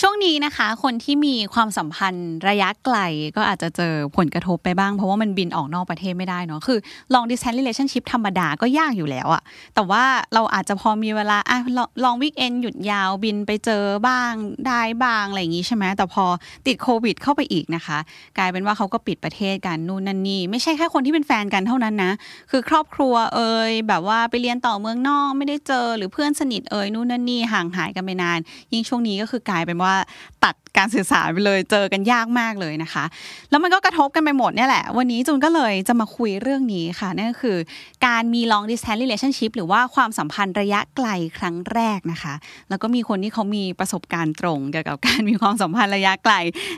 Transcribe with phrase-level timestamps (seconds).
[0.00, 2.98] ช่วงนี้นะคะ คนที่มีความสัมพันธ์ระยะไกล
[3.36, 6.78] ก็อาจจะเจอผลกระทบไปบ้าง เพราะว่ามันบินออกนอกประเทศไม่ได้เนาะคือ
[7.14, 9.42] long distance relationship ธรรมดาก็ยากอยู่แล้วอะ
[9.74, 11.58] แต่ว่าเราอาจจะพอมีเวลาอะ
[12.04, 14.32] ลองวิกเอนหยุดยาวบินไปเจอบ้าง
[14.66, 16.24] ได้บ้าง อะไรอย่างงี้ใช่ไหมแต่พอ
[16.66, 17.98] ติดโควิดเข้าไปอีกนะคะ
[18.38, 22.12] กลายเป็นว่าเขาก็ปิดประเทศกันนู่นนั่นนี่ไม่ใช่แค่คนที่เป็นแฟนกันเท่านั้นนะ
[22.50, 28.38] คือครอบครัวเอ่ยแบบว่าไปเรียนต่อเมืองนอกไม่ได้เจอหรือเพื่อนสนิทเอ่ยนู่นนั่นนี่ห่างหายกันไปนาน
[28.72, 29.96] ยิ่งช่วงนี้ก็คือกลายเป็นว่าว่า
[30.44, 33.04] ตัด การสื่อสารไปเลยเจอกันยากมากเลยนะคะ
[33.50, 37.58] แล้วมันก็กระทบกันไปหมดเนี่ยแหละ วันนี้จูนก็เลยจะมาคุยเรื่องนี้ค่ะนั่นก็คือ
[38.06, 41.08] การมี long distance relationship หรือว่าความสัมพันธ์ระยะไกล
[41.38, 42.34] ครั้งแรกนะคะ
[42.68, 46.34] แล้วก็มีคนที่เขามีประสบการณ์ตรงเกี่ยวกับการมีความสัมพันธ์ระยะไกล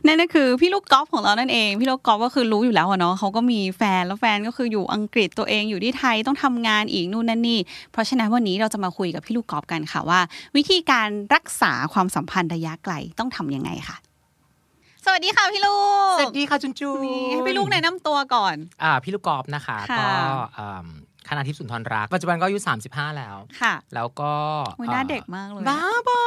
[0.07, 7.59] นั่นก็คือพี่ลูกกอล์ฟของเรานั่นเองพี่ลูกกอล์ฟก็คือรู้อยู่แล้วเนาะเขาก็มีแฟนแล้วแฟนก็คืออยู่อังกฤษตัวเองอยู่ที่ไทยต้องทำงานอีกนู่นนั่นนี่
[7.93, 10.21] เพราะฉะนั้นวันนี้เราจะมาคุยกับพี่ลูกกอล์ฟกันค่ะว่า
[10.57, 13.71] วิธีการรักษาความสัมพันธ์ระยะไกลต้องทำยังไง
[15.07, 15.79] สวัสดีค่ะพี่ลู
[16.15, 20.09] ก สวัสดีค่ะจุนจูนี่ให้พี่ลูกแนะนำตัวก่อน อ่า พี่ลูกกอล์ฟนะคะค่ะก็
[20.59, 20.87] อ่า
[21.29, 24.33] คณะทิพย์สุนทรรัก ปัจจุบันก็อายุ 35 แล้ว ค่ะ แล้วก็
[24.77, 26.23] โอ้ยหน้าเด็กมากเลยบ้าบอ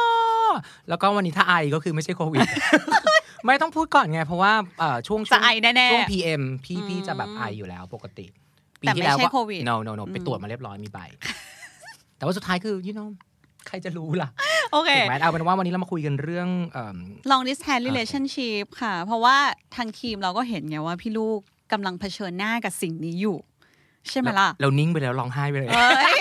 [0.88, 2.46] แล้วก็วันนี้ถ้าไอก็คือไม่ใช่โควิด
[3.44, 8.26] ไม่ต้องพูดก่อนไง เพราะว่าเอ่อช่วงจะไอแน่ๆช่วง PM พี่อืมพี่จะแบบไออยู่แล้วปกติ
[8.80, 10.98] ปีแต่ที่ไม่แล้วใช่ก็โควิด no no no ไปอืมตรวจมาเรียบร้อยมีใบ
[12.16, 13.08] แต่ว่าสุดท้ายคือ you know
[13.66, 14.28] ใครจะรู้ล่ะ
[14.72, 16.98] โอเคถูกไหมเอาเป็นว่าวันนี้เรามาคุยกันเรื่องเอิ่ม
[17.30, 19.36] long distance relationship ค่ะ เพราะว่า
[19.76, 21.40] ทางทีมเราก็เห็นไงว่าพี่ลูก
[21.72, 23.36] กำลังเผชิญหน้ากับสิ่งนี้อยู่
[24.10, 26.20] ใช่ไหมล่ะ เรานิ่งไปแล้วร้องไห้ไปเลยเอ้ย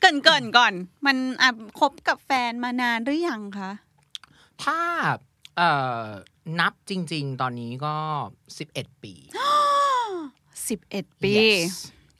[0.00, 0.72] เกรินเกินๆก่อน
[1.06, 1.48] มันอะ
[1.80, 3.70] คบกับแฟนมานานหรือยังคะ
[4.64, 4.80] ถ้า
[5.56, 5.70] เอ่
[6.02, 6.04] อ
[6.60, 7.94] นับจริง ๆ ตอนนี้ก็
[8.46, 9.14] 11ปี
[10.68, 11.72] สิบเอ็ดปี Yes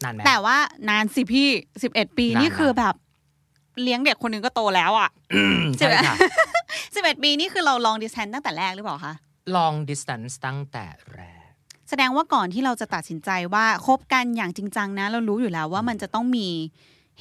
[0.03, 0.59] นานไหมแต่ว่า
[0.91, 1.49] นานสิพี่
[1.83, 2.95] สิบเอ็ดปีนานนี่นะคือแบบ
[3.83, 6.17] เลี้ยงเด็กคนหนึ่งก็โตแล้วอะอืมใช่ค่ะ
[6.95, 9.15] สิบเอ็ดปีนี่คือเรา long distance ตั้งแต่แรกหรือเปล่าคะ
[9.57, 11.51] long distance ตั้งแต่แรก
[11.89, 16.49] แสดงว่าก่อนที่เราจะตัดสินใจว่าคบกันอย่างจริงจังนะ เรารู้อยู่แล้วว่ามันจะต้องมี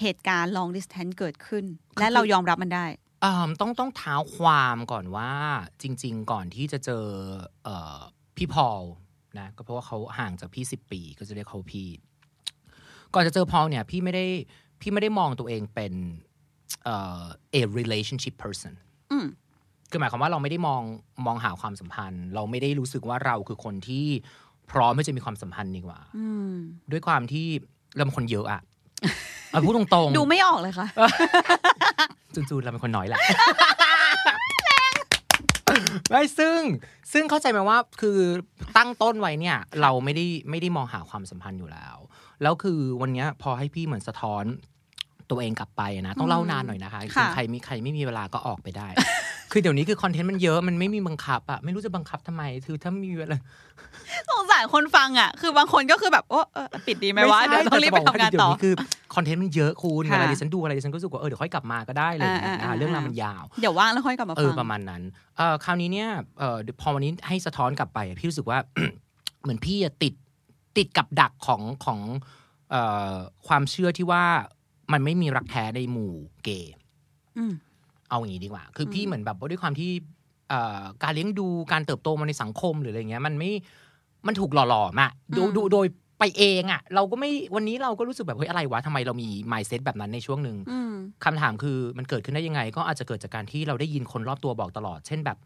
[0.01, 1.65] เหตุการณ์ long distance เกิดขึ้น
[1.99, 2.85] และเรายอมรับมันได้
[3.21, 5.31] เอ่อต้องต้องเท้าความก่อนว่า
[5.81, 7.05] จริง ๆ ก่อนที่จะเจอ
[7.63, 7.99] เอ่อ
[8.37, 8.81] พี่พอล
[9.39, 11.89] นะก็เพราะว่าเขาห่างจากพี่สิบปี ก็จะเรียกเขาพี่
[13.13, 14.25] ก่อนจะเจอพอลเนี่ย พี่ไม่ได้
[14.81, 15.93] พี่ไม่ได้มองตัวเองเป็น
[16.83, 17.23] เอ่อ
[17.59, 18.73] a relationship person
[19.11, 19.25] อืม
[19.89, 20.81] คือหมายความว่าเราไม่ได้มอง
[21.25, 24.05] มองหาความสัมพันธ์ เราไม่ได้รู้สึกว่าเราคือคนที่
[24.71, 26.53] พร้อมที่จะมีความสัมพันธ์ดีกว่าอืม
[26.91, 27.47] ด้วยความที่
[27.95, 28.61] เราเป็นคนเยอะอะ
[29.49, 30.87] เอาพูดตรงๆ ดูไม่ออกเลยค่ะ
[32.35, 33.19] จูนๆเราเป็นคนน้อยแหละ
[36.09, 36.59] ไม่ซึ่ง
[37.13, 38.19] ซึ่งเข้าใจไหมว่าคือ
[38.77, 41.97] ตั้งต้นไว้เนี่ย เราไม่ได้ไม่ได้มองหาความสัมพันธ์อยู่แล้ว
[42.41, 44.45] แล้วคือวันเนี้ยพอให้พี่เหมือนสะท้อน
[45.31, 48.87] ตัวเองกลับไปนะ ต้องเล่านานหน่อยนะคะจริค่ะงๆใครมีใครไม่มีเวลาก็ออกไปได้
[49.51, 53.37] คือเดี๋ยวนี้คือคอนเทนต์มันเยอะมันไม่มีบังคับอะไม่รู้จะบังคับทำไมคือถ้ามีเวลา
[54.29, 58.73] สงสารคนฟังอะคือบางคนก็คือแบบโอ้เออปิดดีไหมวะใช่เดี๋ยวต้องรีบไปแต่จะกทำงานเดี๋ต่อยวนี้คือ
[59.15, 65.01] คอนเทนต์มันเยอะคุณเวค่ะลาดิฉันดูอะไรดิฉันก็รู้สึกว่าเออเดี๋ยวค่อยกลับมาก็ได้เลยอ่าอ่าเรื่องราวอ่ามัมันยาวเดี๋ยวว่างแล้วค่อยกลับมาเอฟัองประมาณนั้น
[65.37, 66.09] เอ่อคราวนี้เนี่ย
[66.39, 68.57] เอ่อพอวันนี้ให้สะท้อนกลับไปอะพี่รู้สึกว่า
[69.41, 70.13] เหมือนพี่อะติด
[70.77, 71.99] ติดกับดักของของ
[72.71, 73.13] เอ่อ
[73.47, 74.23] ความเชื่อที่ว่า
[74.93, 76.13] มันไม่มีรักแท้ในหมู่
[76.43, 76.73] เกย์
[77.37, 77.53] อืม
[78.09, 79.91] เอาอย่างนี้ดีกว่า คืออมพี่เหมือนแบบว่าด้วยความที่
[80.49, 83.51] เอ่อการเลี้ยงดูการเติบโตมาในสังคมหรืออะไรเงี้ย มันไม่
[84.27, 85.87] มันถูกหล่อหลอมอะดูดูโดย
[86.19, 90.93] ไปเองอะเราก็ไม่วันนี้เราก็รู้สึกแบบเฮ้ยอะไรวะทำไมเรามี mindset แบบนั้นในช่วงหนึ่งอืม
[91.25, 95.37] คำถามคือมันเกิดขึ้นได้ยังไง ก็อาจจะเกิดจากการที่เราได้ยินคนรอบตัวบอกตลอด เช่นแบบ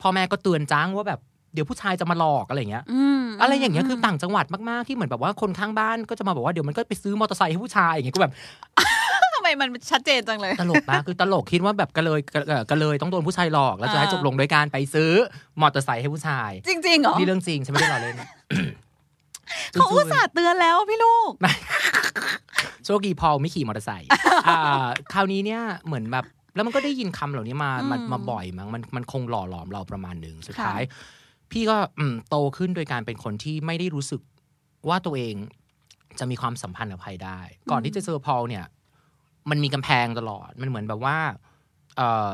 [0.00, 1.20] พ่อแม่ก็เตือนจ้างว่าแบบ
[1.54, 8.32] เดี๋ยวผู้ชายจะมาหลอกอะไรเงี้ยอืมอะไรอย่างเงี้ยคือต่างจังหวัดมากๆที่เหมือนแบบว่าคนข้างบ้านก็จะมาบอกว่าเดี๋ยวมันก็ไปซื้อมอเตอร์ไซค์ให้ผู้ชายอย่างเงี้ยก็แบบ
[8.74, 15.12] ทำไมมันชัดเจนจังเลย ตลกมากคือตลกคิดว่าแบบก็เลยก็เอ่อก็เลยต้องโดนผู้ชายหลอก แล้วจะให้อ่าจบลงโดยการไปซื้อ
[15.60, 18.16] มอเตอร์ไซค์ให้ผู้ชาย จริงๆเหรอนี่เรื่องจริงฉันไม่ได้ล้อเล่น
[19.72, 21.32] เขาอุตส่าห์เตือนแล้วพี่ลูก
[22.84, 24.08] โชคดีพอลไม่ขี่มอเตอร์ไซค์
[24.48, 30.82] อ่าคราวนี้เนี่ยเหมือนแบบแล้วมันก็ได้ยินคำเหล่านี้มาอืมมันมาบ่อยมั้งมันมันคงหล่อหลอมเราประมาณหนึ่งสุดค่ะท้าย
[31.50, 34.20] พี่ก็อืมโตขึ้นโดยการเป็นคนที่ไม่ได้รู้สึก
[34.88, 35.34] ว่าตัวเอง
[36.18, 37.40] จะมีความสัมพันธ์กับใครได้
[37.70, 38.64] ก่อนที่จะเจอพอลเนี่ย
[39.50, 41.16] มันมีกำแพงตลอด มันเหมือนแบบว่า
[41.96, 42.32] เอ่อ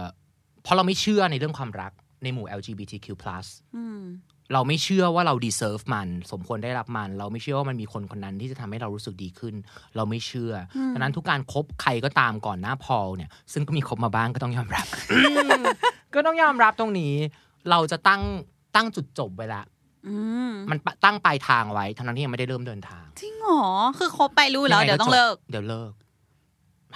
[0.63, 3.07] เพราะเราไม่เชื่อในเรื่องความรักในหมู่ LGBTQ+
[3.77, 4.03] อืม
[4.53, 9.55] เราไม่เชื่อว่าเรา deserve มัน สมควรได้รับมัน เราไม่เชื่อว่ามันมีคนคนนั้นที่จะทำให้เรารู้สึกดีขึ้น
[9.97, 14.87] เราไม่เชื่ออดังนั้นทุกการคบใครก็ตามก่อนหน้าพอลเนี่ย ซึ่งก็มีคบมาบ้างก็ต้องยอมรับ
[16.15, 17.15] ก็ต้องยอมรับตรงนี้
[17.71, 18.23] เราจะตั้ง
[18.77, 19.63] ตั้งจุดจบไว้ละ
[20.09, 20.15] อื
[20.51, 23.65] มมันปะตั้งปลายทางไว้ทั้งนั้นที่ยังไม่ได้เริ่มเดินทางจริงเหรอ
[23.99, 25.91] คือคบไปรู้แล้วงไเดี๋ยวต้องเลิก เดี๋ยวเลิก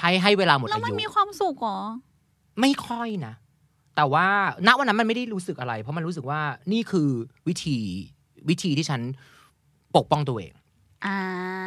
[0.00, 1.79] ให้ให้เวลาหมดแล้วอามันยุมีความสุขเหรอ
[2.61, 3.35] ไม่ค่อยนะ
[3.97, 4.27] แต่ว่า
[4.67, 6.41] ณวันนั้นมันไม่ได้รู้สึกอะไร เพราะมันรู้สึกว่า
[6.73, 7.09] นี่คือ
[7.49, 7.77] วิธี
[8.49, 9.00] วิธีที่ฉัน
[9.97, 10.53] ปกป้องตัวเอง
[11.06, 11.19] อ่า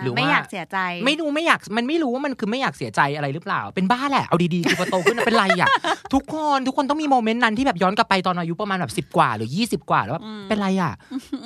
[0.04, 5.70] หรือว่าไม่อยากเสียใจ ไม่รู้ไม่อยากมันไม่รู้ว่ามันคือไม่อยากเสียใจอะไรหรือเปล่า เป็นบ้าแหละเอาดีๆคือพอโตขึ้นเป็นไรอะ
[6.14, 10.94] ทุกคนทุกคนต้องมีโมเมนต์นั้นที่แบบย้อนกลับไปตอนอายุประมาณแบบสิบ10กว่า หรือยี่สิบกว่าแล้วแบบอืมเป็นไรอะ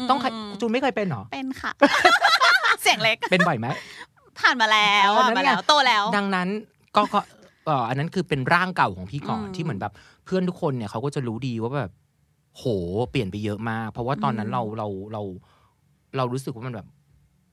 [0.09, 1.71] ต้องใครมจูนไม่เคยเป็นเหรอเป็นค่ะ
[2.81, 3.67] เสียงเล็กเป็นบ่อยไหม
[4.41, 6.47] ผ่านมาแล้วเออผ่านมานั่นไงแล้วโตแล้ว ดังนั้น
[6.95, 7.19] ก็ก็
[7.65, 9.93] เอ่ออันนั้นคือเป็นร่างเก่าของพี่ก่อนอืมที่เหมือนแบบ
[10.25, 11.91] เพื่อนทุกคนเนี่ยเขาก็จะรู้ดีว่าแบบ
[12.57, 12.63] โห
[13.11, 15.21] เปลี่ยนไปเยอะมาก เพราะว่าตอนนั้นอืมเราเราเรา
[16.17, 16.87] เรารู้สึกว่ามันแบบ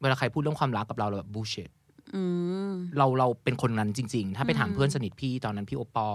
[0.02, 1.70] เวลาใครพูดเรื่องความรักกับเราเราแบบบูช t
[2.14, 2.22] อื
[2.70, 6.08] มเราเราเป็นคนนั้นจริง ๆ ถ้าไปถามอืมเพื่อนสนิทพี่ตอนนั้นพี่โอปอ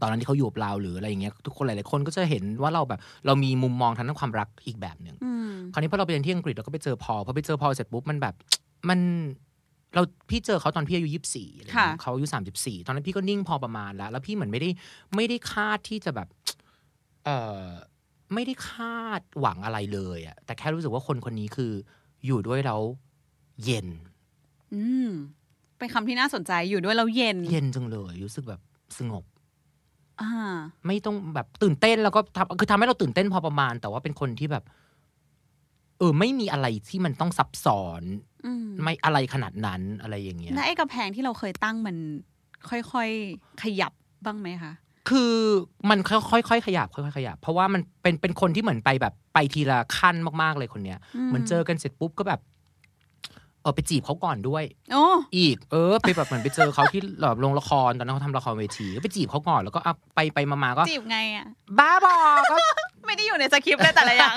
[0.00, 8.34] ตอนนั้นที่เขาอยู่กับเราหรืออะไรอย่างเงี้ยทุกคนหลายๆคนก็จะเห็นว่าเราแบบ เรามีมุมมองทางด้านความรักอีกแบบหนึ่งอืมคราวนี้พอเราไปเรียนที่อังกฤษเราก็ไปเจอพอลพอไปเจอพอลเสร็จปุ๊บมันแบบ
[8.88, 8.98] มัน
[9.96, 11.48] เราพี่เจอเขาตอนพี่อายุยี่สิบสี่
[12.00, 14.70] เขาอายุสามสิบสี่ตอนนั้นพี่ก็นิ่งพอประมาณแล้ว แล้วพี่เหมือนไม่ได้
[15.14, 16.28] ไม่ได้คาดที่จะแบบ
[17.24, 17.28] เอ
[17.62, 17.64] อ
[18.34, 21.72] ไม่ได้คาดหวังอะไรเลยอะแต่แค่รู้สึกว่าคนคนนี้คือ
[22.26, 22.80] อยู่ด้วยแล้ว
[23.64, 23.88] เย็น
[24.74, 25.10] อืม
[25.78, 28.60] เป็นคำที่น่าสนใจอยู่ด้วยแล้วเย็น เย็นจังเลยรู้สึกแบบ
[28.98, 29.24] สงบ
[30.20, 30.30] อ่า
[30.86, 34.64] ไม่ต้องแบบตื่นเต้นแล้วก็ทำคือทำให้เราตื่นเต้นพอประมาณ แต่ว่าเป็นคนที่แบบ
[35.98, 38.02] เออ ไม่มีอะไรที่มันต้องซับซ้อน
[38.46, 41.96] อืมไม่อะไรขนาดนั้นอะไรอย่างเงี้ยและไอ้กระแพงที่เราเคยตั้งมัน
[42.68, 43.92] ค่อยๆขยับ
[44.24, 44.72] บ้างไหมคะ
[45.10, 45.34] คือ
[45.90, 52.40] มันค่อยๆค่อยๆขยับค่อยๆขยับ เพราะว่ามันเป็นเป็นคนที่เหมือนไปแบบไปทีละขั้นมากๆเลยคนเนี้ยอืมเหมือนเจอกันเสร็จปุ๊บก็แบบ
[53.62, 55.04] เออไปจีบเขาก่อนด้วยโอ้
[55.36, 61.46] อีก เออ ไปแบบเหมือนไปเจอเขาที่แบบลงละครตอนนั้นเขาทำละครเวทีก็ไปจีบเขาก่อนแล้วก็อะไปไปมาๆก็จีบไงอะ
[61.78, 62.16] บ้าบอ
[62.50, 62.56] ก็
[63.06, 64.34] ไม่ได้อยู่ในสคริปต์เลยแต่ละอย่าง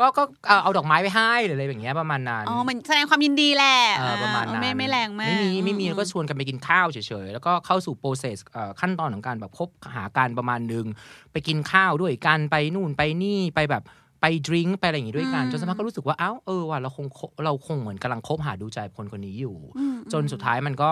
[0.00, 8.38] ก็ก็เอาเอาดอกไม้ไปให้หรืออะไรอย่างเงี้ยประมาณนั้นอ๋อมันแสดงความยินดีแหละเออประมาณเออนั้นไม่ไม่แรงมากไม่มีไม่มีอืแล้วก็ชวนกันไปกินข้าวเฉยๆแล้วก็เข้าสู่โปรเซส
[8.80, 10.86] ขั้นตอนของการแบบคบหากันประมาณนึง
[11.32, 13.82] ไปกินข้าวด้วยกันไปนู่นไปนี่ไปแบบ
[14.20, 20.90] ไปดริงก์ไปอะไรอย่างงี้ด้วยกันจนสักพักก็รู้สึกว่าเอ้าเออว่ะเราคงคเราคงเหมือนกำลังคบหาดูใจคนคนนี้อยู่อืมจนสุดท้ายมันก็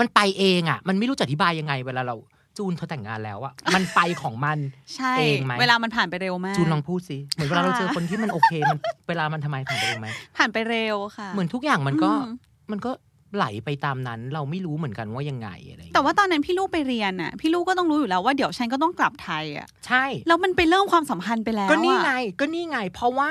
[0.00, 2.16] มันไปเองอะ มันไม่รู้จะอธิบายยังไงเวลาเรา
[2.58, 4.58] จูนเธอแต่งงานแล้วอะมันไปของมัน
[4.96, 12.32] ใช่เองไหมเวลามันผ่านไปเร็วมากจูนลองพูดสิเหมือนเวลาเราค่ะเจอคนที่มันโอเคมันเวลามันทำไมผ่านไปเองไหมผ่านไปเร็วค่ะ เหมือนทุกอย่างมันก็อืม
[12.72, 12.90] มันก็
[13.36, 23.30] ไหลไปตามนั้น เราไม่รู้เหมือนกันว่ายังไงอะไรอย่างเงี้ยแต่ว่าตอนนั้นพี่ลูกไปเรียนอะ พี่ลูกก็ต้องรู้อยู่แล้วว่าเดี๋ยวฉันก็ต้องกลับไทยอะใช่แล้วมันไปเริ่มความสัมพันธ์ไปแล้วก็นี่อะไงก็นี่ไง เพราะว่า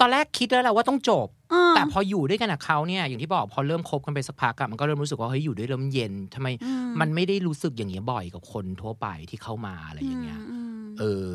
[0.00, 11.28] ตอนแรกคิดแล้วแหละว่าต้องจบเออแต่พออยู่ด้วยกันกับเขาเนี่ยอย่างที่บอกพอเริ่มคบกันไปสักพักอะมันก็เริ่มรู้สึกว่าเฮ้ยอยู่ด้วยเริ่มเย็นทำไมอืมันไม่ได้รู้สึกอย่างเงี้ยบ่อยกับคนทั่วไปที่เข้ามาอะไรอย่างเงี้ยอืมเออ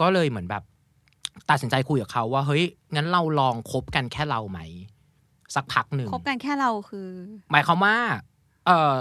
[0.00, 0.62] ก็เลยเหมือนแบบ
[1.50, 2.64] ตัดสินใจคุยกับเขาว่าเฮ้ย
[2.94, 4.60] งั้นเราลองคบกันแค่เราไหม
[5.54, 7.08] สักพักหนึ่งคบกันแค่เราคือ
[7.52, 7.96] หมายความว่า
[8.66, 9.00] เออ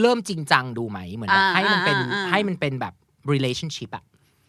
[0.00, 2.94] เริ่มจริงจังดูไหมเหมือนแบบอ่าให้มันเป็นอ่าอ่าให้มันเป็นแบบ
[3.32, 4.04] relationship อะ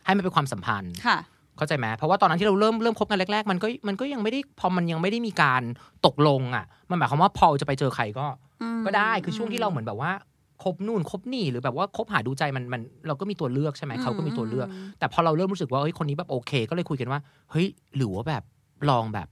[0.06, 1.18] ให้มันเป็นความสัมพันธ์ค่ะ
[1.58, 5.62] เข้าใจไหมเพราะว่าตอนนั้นที่เราเริ่มเริ่มคบกันแรกๆ มันก็มันก็ยังไม่ได้พอมันยังไม่ได้มีการ
[6.06, 8.26] ตกลงอะ มันหมายความว่าพอจะไปเจอใครก็
[8.62, 10.12] อืมก็ได้คือช่วงที่เราเหมือนแบบว่า
[10.64, 14.68] คบนู่นคบนี่หรือแบบว่าคบหาดูใจมันมันเราก็มีตัวเลือกใช่ไหมเขาก็มีตัวเลือก
[15.00, 17.20] แต่พอเราเริ่มรู้สึกว่าเฮ้ยคนนี้แบบโอเค ก็เลยคุยกันว่า
[17.52, 18.44] เฮ้ยหรือว่าแบบ
[18.90, 19.28] ลองแบบ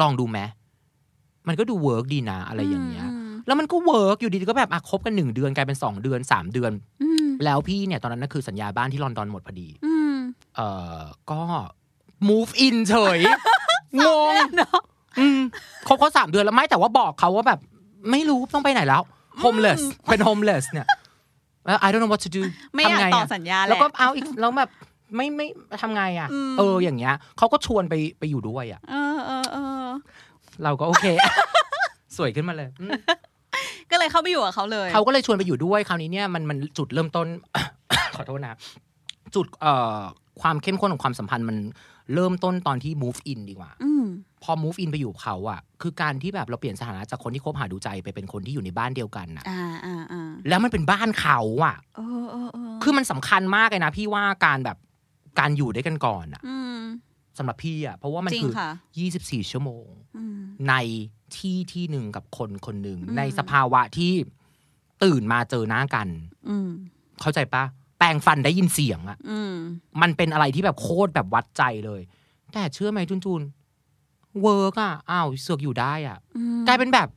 [0.00, 0.40] ลองดูไหม
[1.48, 6.72] มันก็ดู work ดีนะอะไรอย่างเงี้ยแล้วมันก็ work อยู่ดีๆก็แบบอะคบกันหนึ่งเดือนกลายเป็นสองเดือนสามเดือน
[7.02, 10.14] อืมแล้วพี่เนี่ยตอนนั้นน่ะคือสัญญาบ้านที่ลอนดอนหมดพอดีอืม
[10.56, 10.68] เอ่
[10.98, 11.40] อก็
[12.28, 13.20] move in เฉย
[14.06, 14.80] งงเนาะ
[15.18, 15.40] อืม
[15.88, 17.60] ครบเขาสามเดือนแล้วไม่แต่ว่าบอกเขาว่าแบบ
[18.10, 19.02] ไม่รู้ต้องไปไหนแล้ว
[19.44, 20.86] homeless เป็น homeless เนี่ย
[21.66, 22.42] แล้ว I don't know what to do
[22.74, 24.70] ไม่อยากทำงต่ออะสัญญาแหละแล้วก็เอาอีกแล้วแบบ
[25.16, 25.46] ไม่ไม่
[25.82, 29.46] ทำไงอะอืมเอออย่างเงี้ยเขาก็ชวนไปไปอยู่ด้วยอะ เออเออ
[30.52, 31.06] เออเราก็โอเค
[32.16, 32.90] สวยขึ้นมาเลยอืม
[33.90, 37.26] ก็เลยเข้าไปอยู่กับเขาเลย เขาก็เลยชวนไปอยู่ด้วยคราวนี้เนี่ยมันมันจุดเริ่มต้น
[38.16, 38.54] ขอโทษนะ
[39.34, 40.00] จุดเอ่อ
[40.42, 41.56] ความเข้มข้นของความสัมพันธ์มัน
[42.14, 44.04] เริ่มต้นตอนที่ move in ดีกว่าอืม
[44.42, 54.76] พอ move in ไปอยู่กับเขาอะคือการที่แบบเราเปลี่ยนสถานะจากคนที่คบหาดูใจไปเป็นคนที่อยู่ในบ้านเดียวกันอะอ่าอ่าอ่าแล้วมันเป็นบ้านเขาอะเออเออเออคือมันสำคัญมากเลยนะพี่ว่าการแบบ
[55.38, 56.78] การอยู่ด้วยกันก่อนอะอืม
[57.38, 58.70] สำหรับพี่อะเพราะว่ามันจริงคือค่ะ
[59.10, 59.86] 24 ชั่วโมง
[60.16, 60.74] อืมใน
[61.36, 64.12] ที่ที่หนึ่งกับคนคนหนึ่งอืมในสภาวะที่
[65.04, 66.08] ตื่นมาเจอหน้ากัน
[66.48, 66.70] อืม
[67.20, 67.64] เข้าใจปะ
[67.98, 69.54] แปรงฟันได้ยินเสียงอะอืม
[70.02, 72.02] มันเป็นอะไรที่แบบโคตรแบบวัดใจเลย
[72.52, 73.42] แต่เชื่อไหมจูนจูน
[74.42, 77.08] work อะอ้าวเสือกอยู่ได้อะอืมกลายเป็นแบบ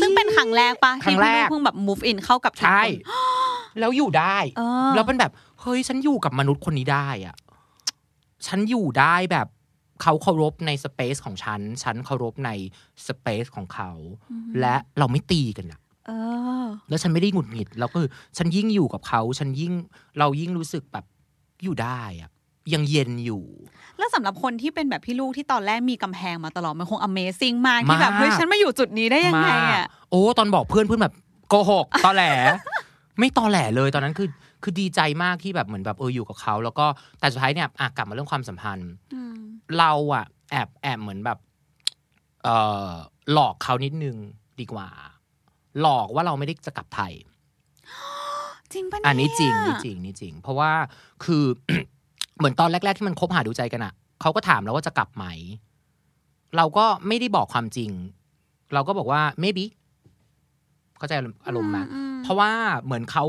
[0.00, 7.36] ซึ่งเป็นครั้งแรกปะครั้ที่แรกเพิ่งแบบ move in เข้ากับทุกใช่คนแล้วอยู่ได้เออแล้วเป็นแบบ เฮ้ย ฉันอยู่กับมนุษย์คนนี้ได้อะ
[8.46, 9.46] ฉันอยู่ได้แบบ
[10.02, 12.50] เขาเคารพในสเปซของฉัน ฉันเคารพใน
[13.06, 13.90] สเปซของเขา
[14.60, 16.12] และเราไม่ตีกันอะเอ
[16.64, 19.72] อแล้วฉันไม่ได้หงุดหงิดแล้วก็คือฉันยิ่งอยู่กับเขา ฉันยิ่ง
[20.18, 21.04] เรายิ่งรู้สึกแบบ
[21.62, 22.30] อยู่ได้อะ
[22.74, 23.44] ยังเย็นอยู่
[23.98, 31.14] แล้วสำหรับคนที่เป็นแบบพี่ลูกที่ตอนแรกมีกำแพงมาตลอด มันคง Amazing มากที่มากแบบเฮ้ยฉันมาอยู่จุดนี้ได้ยังไงมาอะกโอ้ตอนบอกเพื่อนเพื่อนแบบ
[31.48, 32.24] โกหกตอแหล
[33.18, 34.28] ไม่ตอแหลเลยตอนนั้นคือ
[34.62, 36.86] คือดีใจมากที่แบบเหมือนแบบเอออยู่กับเขา แล้วก็
[37.20, 38.90] แต่สุดท้ายเนี่ยอะกลับมาเรื่องความสัมพันธ์
[39.78, 41.38] เราอะแอบแอบเหมือนแบบ
[42.44, 42.56] เอ่
[42.88, 42.90] อ
[43.32, 44.16] หลอกเขานิดนึง
[44.60, 44.88] ดีกว่า
[45.80, 47.12] หลอกว่าเราไม่ได้จะกลับไทย
[48.72, 50.72] จริงปะเนี่ยอันนี้จริงนี่จริงนี่จริง เพราะว่า
[51.24, 51.44] คือ
[52.38, 55.26] เหมือนตอนแรก ๆ ที่มันคบหาดูใจกันอะเขาก็ถามเราว่าจะกลับไหม
[56.56, 57.90] เราก็ไม่ได้บอกความจริง
[58.74, 59.64] เราก็บอกว่า maybe
[60.98, 61.14] เข้าใจ
[61.46, 62.50] อารมณ์ไหมอืมเพราะว่า
[62.84, 63.24] เหมือนเขา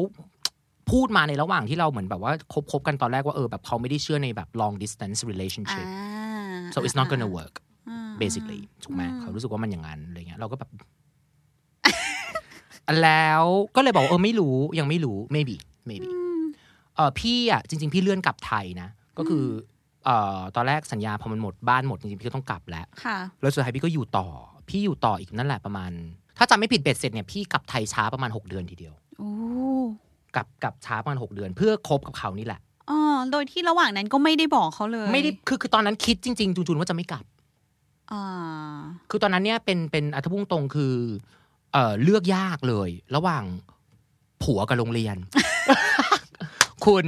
[0.90, 5.88] พูดมาในระหว่างที่เราเหมือนแบบว่าคบคบกันตอนแรกว่าเออแบบเขาไม่ได้เชื่อในแบบ long distance อ่า relationship
[6.74, 7.56] so it's not gonna work
[7.90, 10.70] อ่า basically ถูกไหมอืมเขารู้สึกว่ามันอย่างนั้นอะไรเงี้ยเราก็แบบ
[13.04, 13.44] แล้ว
[13.76, 15.56] ก็เลยบอกว่าเออไม่รู้ยังไม่รู้ maybe
[15.90, 16.10] maybe
[16.96, 19.46] เออพี่อะจริง ๆ พี่เลื่อนกลับไทยนะ ก็คือ
[20.06, 24.28] เอ่อตอนแรกสัญญาพอมันหมดบ้านหมดจริงๆพี่ก็ต้องกลับแล้วค่ะแล้วสุดท้ายพี่ก็อยู่ต่อ
[24.70, 25.92] พี่อยู่ต่ออีกนั่นแหละประมาณ
[26.38, 29.32] ถ้าจำไม่ผิดเบ็ดเสร็จเนี่ยพี่กลับไทยช้าประมาณ 6 เดือนทีเดียวโอ้
[30.36, 32.60] กลับกลับช้าประมาณ6เดือน เพื่อคบกับเขานี่แหละ
[32.90, 33.00] อ๋อ
[33.32, 37.26] โดยที่ระหว่างนั้นก็ไม่ได้บอกเขาเลย ไม่ได้คือคือตอนนั้นคิดจริง ๆจูนๆว่าจะไม่กลับ
[38.12, 38.24] อ่า
[39.10, 40.96] คือตอนนั้นเนี่ยเป็นเป็นอัธพุ่งตรงคือ
[41.74, 43.44] เอ่อเลือกยากเลย ระหว่าง
[44.44, 45.18] ผัวกับโรงเรียน
[46.86, 47.06] คุณ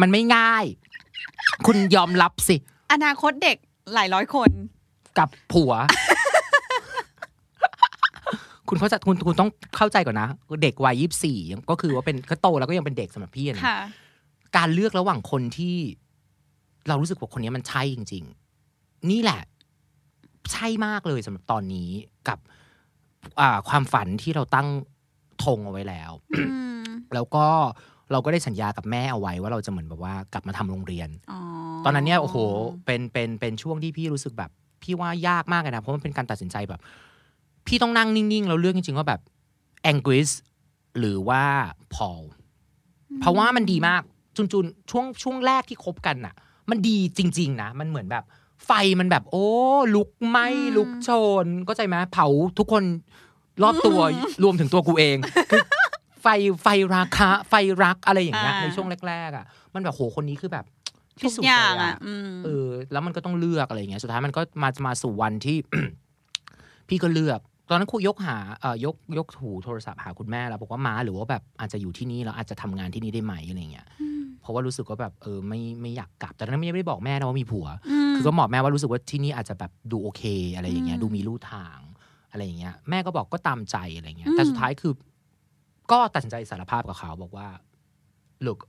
[0.00, 0.64] มันไม่ง่าย
[1.66, 2.56] คุณยอมรับสิ
[2.92, 3.56] อนาคตเด็ก
[3.94, 4.50] หลายร้อยคน
[5.18, 5.72] กับผัว
[8.70, 10.28] คุณเข้าใจคุณคุณต้องเข้าใจก่อนนะ
[10.62, 11.38] เด็กวัยยี่สี่
[11.70, 13.78] ก็คือว่าเป็นก็โตแล้วก็ยังเป็นเด็กสำหรับพี่อะนะค่ะ
[14.56, 15.76] การเลือกระหว่างคนที่
[16.88, 18.24] เรารู้สึกว่าคนนี้มันใช่จริง
[18.66, 19.42] ๆ นี่แหละ
[20.52, 21.90] ใช่มากเลยสำหรับตอนนี้
[22.28, 22.38] กับ
[23.40, 24.68] อ่า ความฝันที่เราตั้ง
[25.44, 26.42] ธงเอาไว้แล้วอื
[26.82, 26.84] ม
[27.14, 27.46] แล้วก็
[28.12, 31.38] เราก็ได้สัญญากับแม่เอาไว้ว่าเราจะเหมือนแบบว่ากลับมาทำโรงเรียนอ๋อ
[31.84, 32.36] ตอนนั้นเนี่ยโอ้โห
[32.86, 34.50] เป็นเป็นเป็นช่วงที่พี่รู้สึกแบบ
[34.82, 36.80] พี่ว่ายากมากเลยนะเพราะมันเป็นการตัดสินใจแบบ
[37.70, 39.20] พี่ต้องนั่งนิ่งๆแล้วเลือกจริงๆว่าแบบ
[39.82, 40.30] แองกิส
[40.98, 41.44] หรือว่า
[41.94, 42.20] พอล
[43.20, 44.02] เพราะว่ามันดีมาก
[44.36, 46.34] จุนจุนช่วงช่วงแรกที่คบกันน่ะ
[46.70, 48.24] มันดีจริง ๆ นะ มันเหมือนแบบ
[48.66, 49.46] ไฟมันแบบ โอ้
[49.94, 50.38] ลุกไหม
[50.76, 51.10] ลุกโช
[51.44, 52.26] น ก็ใจไหมเผา
[52.58, 52.84] ทุกคน
[53.62, 54.00] รอบตัว
[54.42, 55.16] รวมถึงตัวกูเอง
[55.50, 55.64] คือ
[56.22, 56.26] ไฟ
[56.62, 60.64] ไฟราคะ ไฟรักอะไรอย่างเงี้ยในช่วงแรกๆอะ มันแบบโหคนนี้คือแบบ
[61.20, 65.56] ทุที่กสุดอย่างเลยอะอืมเออ แล้วมันก็ต้องเลือกอะไรอย่างเงี้ยสุดท้ายมันก็มามาสู่วันที่
[66.88, 73.86] พี่ก็เลือก ตอนนั้นครูยกหาเอ่อยกยกถูโทรศัพท์หาคุณแม่แล้วบอกว่าม้าหรือว่าแบบอาจจะอยู่ที่นี่แล้วอาจจะทำงานที่นี่ได้ไหมอะไรเงี้ย
[74.40, 77.66] เพราะว่ารู้สึกว่าแบบเออไม่ไม่อยากกลับแต่ตอนนั้นไม่ได้บอกแม่นะว่ามีผัว
[78.14, 80.22] คือก็บอกแม่ว่ารู้สึกว่าที่นี่อาจจะแบบดูโอเค
[80.56, 81.78] อะไรอย่างเงี้ยอืมดูมีลู่ทาง
[82.30, 84.92] อะไรอย่างเงี้ยแม่ก็บอกก็ตามใจอะไรเงี้ยอืมแต่สุดท้ายคือ
[85.92, 87.46] ก็ตัดสินใจสารภาพกับเขาบอกว่า
[88.46, 88.60] look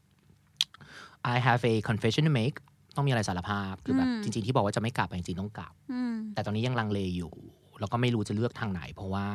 [1.34, 2.58] I have a confession to make
[2.96, 7.34] ต้องมีอะไรสารภาพคือแบบจริง ๆ ที่บอกว่าจะไม่กลับอะจริงๆต้องกลับอืมแต่ตอนนี้ยังลังเลอยู่
[7.82, 9.26] แล้วก็ไม่รู้จะเลือกทางไหน เพราะว่า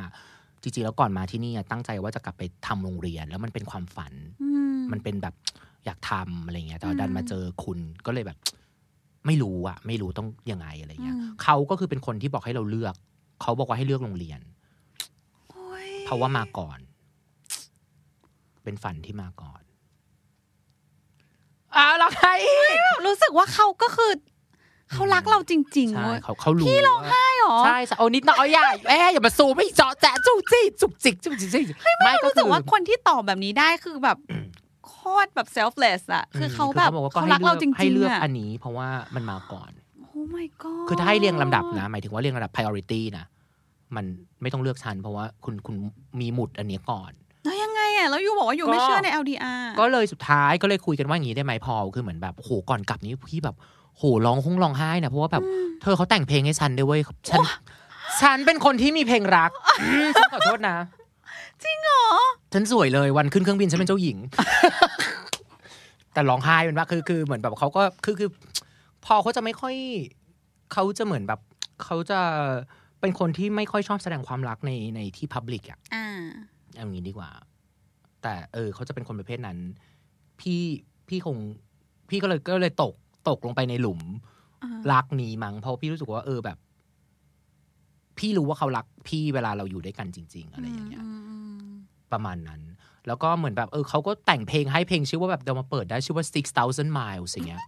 [0.63, 4.13] จริงๆแล้วก่อนมาที่นี่อะตั้งใจว่าจะกลับไปทำโรงเรียน แล้วมันเป็นความฝัน
[4.43, 5.35] อืมมันเป็นแบบ
[5.85, 8.39] อยากทำอะไรเงี้ยแต่ว่าอืมดันมาเจอคุณก็เลยแบบ
[9.27, 12.95] ไม่รู้อะไม่รู้ต้องยังไงอะไรเงี้ยอืมเขาก็คือเป็นคนที่บอกให้เราเลือก
[13.43, 14.41] เขาบอกว่าให้เลือกโรงเรียน
[15.51, 16.79] โอ้ยเพราะว่ามาก่อน
[18.65, 19.63] เป็นฝันที่มาก่อน
[21.77, 24.13] อ้าวรักใครอีกรู้สึกว่าเขาก็คือ
[24.93, 31.67] เขารักเราจริงๆใช่เว้ยเขาเขารู้พี่ร้องไห้เหรอใช่ใช่เอานิดหน่อยอย่าเอ้ยอย่ามาซูมไม่เจาะแจ๊ะจุกจิกจุกจิกจุกจิก
[32.05, 34.19] ไม่ก็รู้คืสึกอว่าคนที่ตอบแบบนี้ได้คือแบบ
[34.87, 39.71] โคตรแบบ selfless อะคือเขาแบบบอกว่าก็เขาให้รักเราจริงๆให้เลือกอะอันนี้ เพราะว่ามันมาก่อน
[40.03, 43.25] โอ้ my god คือถ้าให้เรียงลำดับนะ หมายถึงว่าเรียงลำดับ priority นะ
[43.97, 44.05] มัน
[44.43, 45.77] ไม่ต้องเลือกชั้นเพราะว่าคุณคุณ
[46.21, 47.13] มีหมุดอันนี้ก่อน
[47.45, 53.57] แล้วยังไงอะแล้วยูบอกว่ายูไม่ก็เชื่อใน LDR ก็เลยสุดท้ายก็เลยคุยกันว่าอย่างนี้ได้ไหมพอคือเหมือนแบบโหก่อนกลับนี้พี่แบบ
[53.99, 55.43] โหร้องคงร้องไห้นะเพราะว่าแบบ
[55.83, 57.01] เธอเขาแต่งเพลงให้ฉันด้วยเว้ย
[57.31, 57.41] ฉัน
[58.21, 59.51] ฉันเป็นคนที่มีเพลงรัก
[59.83, 60.77] อืมฉันขอโทษนะ
[61.63, 62.05] จริงเหรอ
[62.53, 64.19] ฉันสวยเลยวันขึ้นเครื่องบินฉันเป็นเจ้าหญิง
[66.13, 68.31] แต่ร้องไห้เป็นว่าคือคือเหมือนแบบเขาก็คือคือ
[69.05, 69.75] พอเขาจะไม่ค่อย
[70.73, 71.41] เขาจะเหมือนแบบ
[71.85, 72.21] เขาจะ
[73.01, 76.07] เป็นคนที่ไม่ค่อยชอบแสดงความรักในในที่พับลิกอะอ่า
[76.75, 77.31] เอางี้ดีกว่า
[78.23, 79.59] แต่เออเขาจะเป็นคนประเภทนั้น
[80.41, 80.63] พี่
[81.09, 81.37] พี่คง
[82.11, 82.95] พี่ก็เลยก็เลยตก
[83.29, 84.01] ตกลงไปในหลุม
[84.63, 86.59] อ่ารักนี้มั้งเพราะพี่รู้สึกว่าเออแบบ
[88.19, 91.71] พี่รู้ว่าเขารักพี่เวลาเราอยู่ด้วยกันจริง ๆ อะไรอย่างเงี้ยอืมอืม
[92.13, 92.61] ประมาณนั้น
[93.07, 97.63] แล้วก็เหมือนแบบเออเขาก็แต่งเพลงให้เพลงชื่อว่าแบบเดี๋ยวมาเปิดได้ชื่อว่า six thousand miles อย่างเงี้ย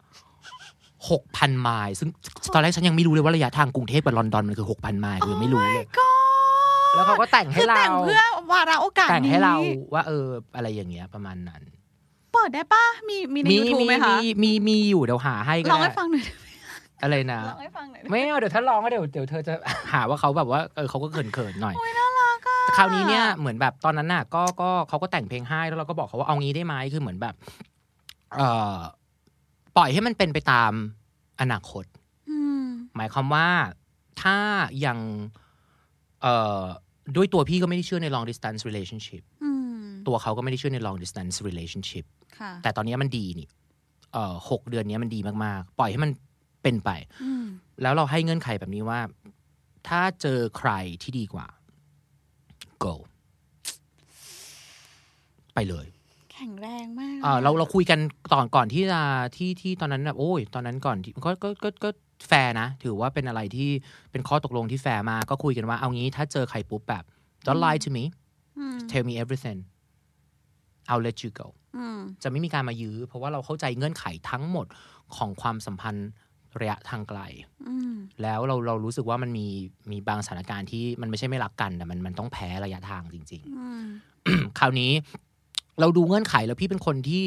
[1.11, 2.09] หกพันไมล์ซึ่ง
[2.55, 6.09] ตอนแรกฉันยังไม่รู้เลยว่าระยะทางกรุงเทพกับลอนดอนมันคือหกพันไมล์กูยังไม่รู้เลยก็
[6.95, 8.23] แล้วเขาก็แต่งให้คือเราแต่งเพื่อ
[8.53, 9.57] วาระโอกาสแต่งนี้ให้เรา
[9.95, 11.63] ว่าเอออะไรอย่างเงี้ยประมาณนั้น
[12.39, 16.25] เปิดได้ปะมีมีในมียูทูบมีไหมคะมีมีมีอยู่เดี๋ยวหาให้ก็ลองได้ให้ฟังหน่อย
[17.03, 19.55] อะไรนะลองให้ฟังหน่อยไม่เอาเดี๋ยวถ้าร้องก็เดี๋ยวเดี๋ยวเธอจะ
[19.93, 27.35] หาว่าเขาแบบว่าเออเขาก็เขินเขินๆหน่อยโอ้ยน่ารักอะคราวนี้เนี่ยเหมือนแบบตอนนั้นน่ะ ก็ก็เขาก็แต่งเพลงให้แล้วเราก็บอกเขาว่าเอางี้ได้ไหมคือเหมือนแบบ
[28.37, 28.77] เอ่อ
[29.77, 30.73] ปล่อยให้มันเป็นไปตาม
[31.41, 31.85] อนาคต
[32.31, 32.63] อืม
[32.97, 33.49] หมายความว่า
[34.23, 34.37] ถ้า
[34.87, 34.99] ยัง
[36.23, 36.65] เอ่อ
[37.17, 39.48] ด้วยตัวพี่ก็ไม่ได้เชื่อใน long distance relationship อืม
[40.09, 42.05] ตัวเขาก็ไม่ได้เชื่อใน long distance relationship
[42.39, 43.49] ค่ะแต่ตอนนี้มันดีนี่
[44.13, 46.11] เอ่อหกเดือนนี้มันดีมากๆ ปล่อยให้มัน
[46.63, 46.91] เป็นไป
[47.25, 47.45] อืม
[47.83, 49.01] แล้วเราให้เงื่อนไขแบบนี้ว่า
[49.89, 50.71] ถ้าเจอใคร
[51.03, 51.47] ที่ดีกว่า
[52.85, 52.95] go
[55.55, 55.87] ไปเลย
[56.33, 57.99] แข็งแรงมากเอ่อเราเราคุยกัน
[58.33, 59.01] ตอนก่อนที่จะ
[59.37, 61.91] ที่ที่ตอนนั้นแบบโอ้ย ตอนนั้นก่อนที่ก็ก็ก็ก็
[62.29, 63.71] แฟร์นะ ถือว่าเป็นอะไรที่
[64.11, 67.05] เป็นข้อตกลงที่แฟร์มากก็คุยกันว่าเอางี้ถ้าเจอใครปุ๊บแบบ
[67.47, 68.05] don't lie to me
[68.59, 69.59] อืม tell me everything
[70.91, 74.67] I'll let you go อืมจะไม่มีการมายื้อ เพราะว่าเราเข้าใจเงื่อนไขทั้งหมด
[75.17, 76.09] ของความสัมพันธ์
[76.61, 77.21] ระยะทางไกล
[77.69, 79.47] อืมแล้วเราเรารู้สึกว่ามันมี
[79.91, 84.93] มีบางสถานการณ์ที่มันไม่ใช่ไม่รักกันแต่มันมันต้องแพ้ระยะทางจริงอืมๆคราวนี้
[85.81, 87.25] เราดูเงื่อนไขแล้วพี่เป็นคนที่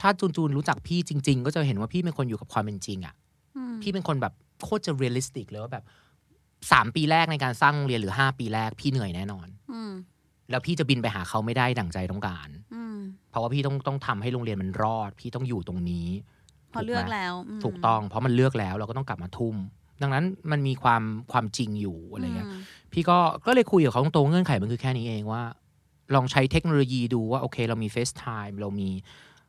[0.00, 3.14] ถ้าจูนจูนรู้จักพี่จริง ๆ ก็จะเห็นว่าพี่เป็นคนอยู่กับความเป็นจริงอะ่ะ
[3.56, 4.32] อืมพี่เป็นคนแบบ
[4.64, 5.84] โคตรจะ realistic เลยว่าแบบ
[6.72, 9.92] สามปีแรกในการสร้างโรงเรียนหรือห้าปีแรกพี่เหนื่อยแน่นอนอืม
[10.50, 12.98] แล้วพี่จะบินไปหาเขาไม่ได้ดั่งใจต้องการอืม
[13.30, 16.08] เพราะว่าพี่ต้องต้องทำให้โรงเรียนมันรอด พี่ต้องอยู่ตรงนี้
[16.72, 19.56] พอถูไหมเลือกแล้วมถูกต้อง เพราะมันเลือกแล้วเราก็ต้องกลับมาทุ่ม
[20.02, 21.02] ดังนั้นมันมีความ
[21.32, 22.60] ความจริงอยู่อะไรเงี้ยม
[22.92, 25.42] พี่ก็ก็เลยคุยกับเขาตรงๆเงื่อนไขมันคือแค่นี้เองว่า
[26.14, 28.88] ลองใช้เทคโนโลยีดูว่าโอเค เรามี FaceTime เรามี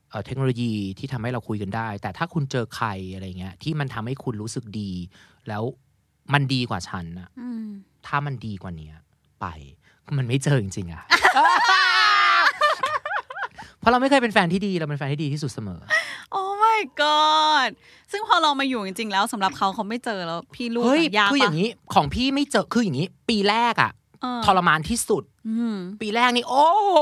[0.10, 4.92] เอ่อเทคโนโลยีที่ทำให้เราคุยกันได้ แต่ถ้าคุณเจอใครอะไรเงี้ย ที่มันทำให้คุณรู้สึกดี
[5.48, 5.64] แล้ว
[6.34, 7.68] มันดีกว่าฉันนะอืม
[8.08, 8.96] ถ้ามันดีกว่าเนี้ย
[9.42, 9.46] ไป
[10.18, 11.04] มันไม่เจอจริงๆอะ
[13.80, 15.80] เพราะเราไม่เคยเป็นแฟนที่ดีเราเป็นแฟนที่ดีที่สุดเสมอ
[16.32, 17.70] โอ้ my god
[18.12, 23.92] ซึ่งพอเรามาอยู่จริงๆแล้วสำหรับเขาเขาไม่เจอแล้วพี่ลูกเฮ้ยอะยากคืออย่างนี้นี้ ของพี่ไม่เจอคืออย่างนี้ ปีแรกอะ
[24.46, 25.24] ทรมานที่สุด
[26.02, 26.98] ปีแรกนี่โอ้โห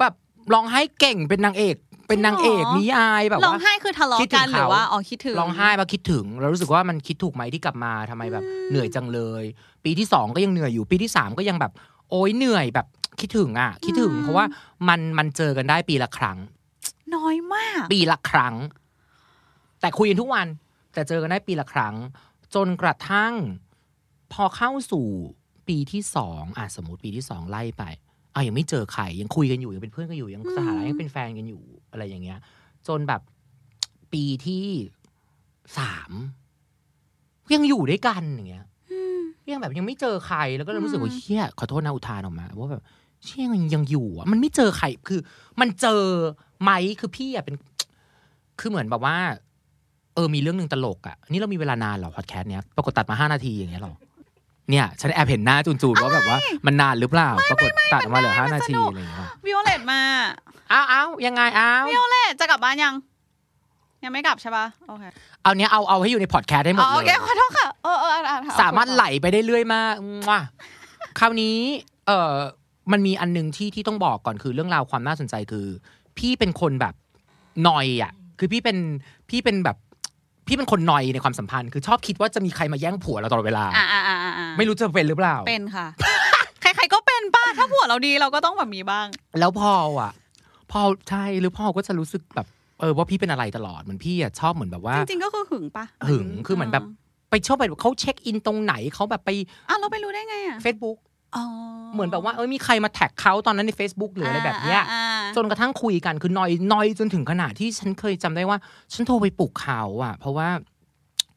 [0.00, 0.14] แบบ
[0.54, 1.76] ร้องไห้เก่งเป็นนางเอก
[2.08, 9.44] เป็นนางเอกจริงเหรอนิยายแบบร้องว่าไห้คือทะเลาะคิดถึงกันหรือเขาว่าอ๋อคิดถึงร้องไห้มาคิดถึงเรารู้สึกว่ามันคิดถูกไหมที่กลับมาทำไมแบบอืมเหนื่อยจังเลย
[9.84, 11.72] ปีที่สองก็ยังเหนื่อยอยู่ ปีที่สามก็ยังแบบ
[12.10, 12.86] โอ้ยเหนื่อยแบบ
[13.20, 14.46] คิดถึงอะ คิดถึง เพราะว่า
[14.88, 16.38] มันมันเจอกันได้ปีละครั้ง
[17.14, 18.54] น้อยมาก ปีละครั้ง
[19.80, 20.46] แต่คุยกันทุกวัน
[20.94, 21.94] แต่เจอกันได้ปีละครั้ง
[22.54, 23.32] จนกระทั่ง
[24.32, 25.06] พอเข้าสู่
[25.68, 27.84] ปีที่สองอะสมมติปีที่สองไล่ไป
[28.34, 32.38] อะยังไม่เจอใครยังคุยกันอยู่ยังเป็นเพื่อนกันอยู่ยังสถานะยังเป็นแฟนกันอยู่อะไรอย่างเงี้ย
[32.88, 33.20] จนแบบ
[34.12, 34.66] ปีที่
[35.78, 36.12] สาม
[37.54, 38.66] ยังอยู่ด้วยกันอย่างเงี้ย
[39.52, 42.82] ยังแบบยังไม่เจอใครแล้วก็เลยรู้สึกว่าเชี่ยขอโทษนะอุทานออกมาว่าแบบ
[43.24, 45.20] เชี่ยมันยังอยู่อะมันไม่เจอใครคือ
[45.60, 46.02] มันเจอ
[46.62, 47.54] ไหมคือพี่อะเป็น
[48.60, 49.16] คือเหมือนแบบว่า
[50.14, 53.94] เออมีเรื่องหนึ่งตลกอะนี่เรามีเวลานานเหรอพอดแคสต์เนี้ยปรากฏตัดมาห้านาทีอย่างเงี้ยเหรอ
[54.70, 60.00] เนี่ย ฉันแอบเห็นหน้าจูนๆว่าแบบว่ามันนานหรือเปล่าปรากฏตัดออกมาเหลือห้านาทีอะไรอย่างเงี้ยวิโอเลตมา
[60.72, 62.94] อ้าวอ้าวยังไงอ้าววิโอเลตจะกลับบ้านยัง
[64.04, 65.04] ยังไม่กลับใช่ปะโอเค
[65.42, 70.34] เอาเนี้ยเอาเอาให้อยู่ในพอดแคสต์ให้หมอ๋ดอโอเลเคยขอโทษค่ะเออเอออะอะสามารถไหลไปได้เรื่อยมากมั่ว
[71.18, 71.56] คราวนี้
[72.06, 72.34] เออ
[72.92, 75.66] มันมีอันหนึงที่ที่ต้องบอกก่อนคือเรื่องราวความน่าสนใจคือ
[76.18, 76.94] พี่เป็นคนแบบ
[77.68, 78.76] นอยอะ คือพี่เป็น
[79.30, 79.76] พี่เป็นแบบ
[80.46, 85.86] พี่เป็นคนนอยในความสัมพันธ์คือชอบคิดว่าจะมีใครมาแย่งผัวเราตลอดเวลาอ่าอ่าอ่าอ่าไม่รู้จะเป็นหรือเปล่าเป็นค่ะ
[86.60, 89.06] ใครๆก็เป็นป้าถ้าผัวเราดีเราก็ต้องแบบมีบ้าง
[89.38, 90.12] แล้วพออะ
[90.70, 92.46] พอใช่หรือพ่อก็จะรู้สึกแบบ
[92.80, 96.84] เออว่าพี่เป็นอะไรตลอดเหมือนพี่อะชอบเหมือนแบบว่า จริงๆก็คือหึงปะหึงคือเหมือนแบบ
[97.30, 99.30] ไปชอบไปเขาเช็คอินตรงไหนเขาแบบไป
[99.68, 100.98] อะเราไปรู้ได้ไงอะ Facebook
[101.36, 101.44] อ๋อ
[101.94, 108.58] เหมือนแบบว่าเออมีใครมาแท็กเขาตอนนั้นใน Facebook หรืออะไรแบบเนี้ยอ่าอ่าจนกระทั่งคุยกันคือนอยนอยจนถึงขนาดที่ฉันเคยจำได้ว่า
[108.92, 110.48] ฉันโทรไปปลุกเขาอะ เพราะว่า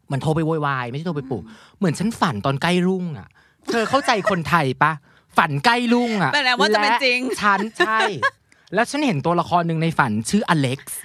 [0.06, 1.44] เหมันโทรไปโวยวายไม่ใช่โทรไปปลุก
[1.78, 3.28] เหมือนฉันฝันตอนใกล้รุ่งอะ
[3.70, 4.92] เธอเข้าใจคนไทยปะ
[5.38, 8.00] ฝันใกล้รุ่งอะแปลว่าจะเป็นจริงและฉันใช่
[8.74, 11.00] แล้วฉันเห็นตัวละครหนึ่งในฝันชื่ออเล็กซ์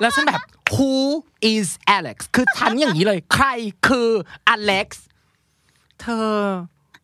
[0.00, 0.42] แล้วฉันแบบ
[0.74, 0.92] who
[1.52, 3.46] is Alex คือฉันอย่างนี้เลย ใคร
[3.88, 4.10] คือ
[4.48, 5.04] อเล็กซ์
[6.00, 6.32] เธอ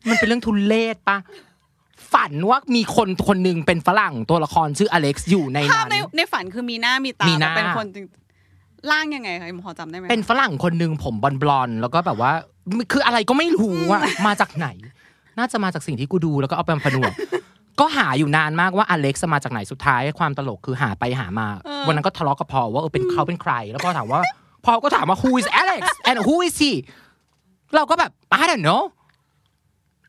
[0.09, 1.19] มันเป็นเรื่องทุนเลศปะ
[2.13, 8.05] ฝันว่ามีคนคนหนึ่งเป็นฝรั่งตัวละครชื่ออเล็กซ์อยู่ในภาพนั้นในในฝันคือมีหน้ามีตามีหน้าเป็นคนจริง
[8.91, 12.33] ร่างยังไงคะพอจำได้ไหมเป็นฝรั่งคนหนึ่งผมบอลบลอนด์แล้วก็แบบว่า
[12.93, 14.69] คืออะไรก็ไม่รู้อะมาจากไหน
[15.39, 17.13] น่าจะมาจากสิ่งที่กูดูแล้วก็เอาไปผนวก
[17.81, 21.49] ก็หาอยู่นานมากว่าอเล็กซ์มาจากไหนสุดท้ายความตลกคือหาไปหามา
[21.87, 24.21] วันนั้นก็ทะเลาะกับพอลว่าเออเป็นเขาเป็นใคร แล้วพอถามว่า
[24.65, 26.73] พอลก็ถามว่า who is Alex and who is he
[27.75, 28.11] เราก็แบบ
[28.41, 28.83] I don't know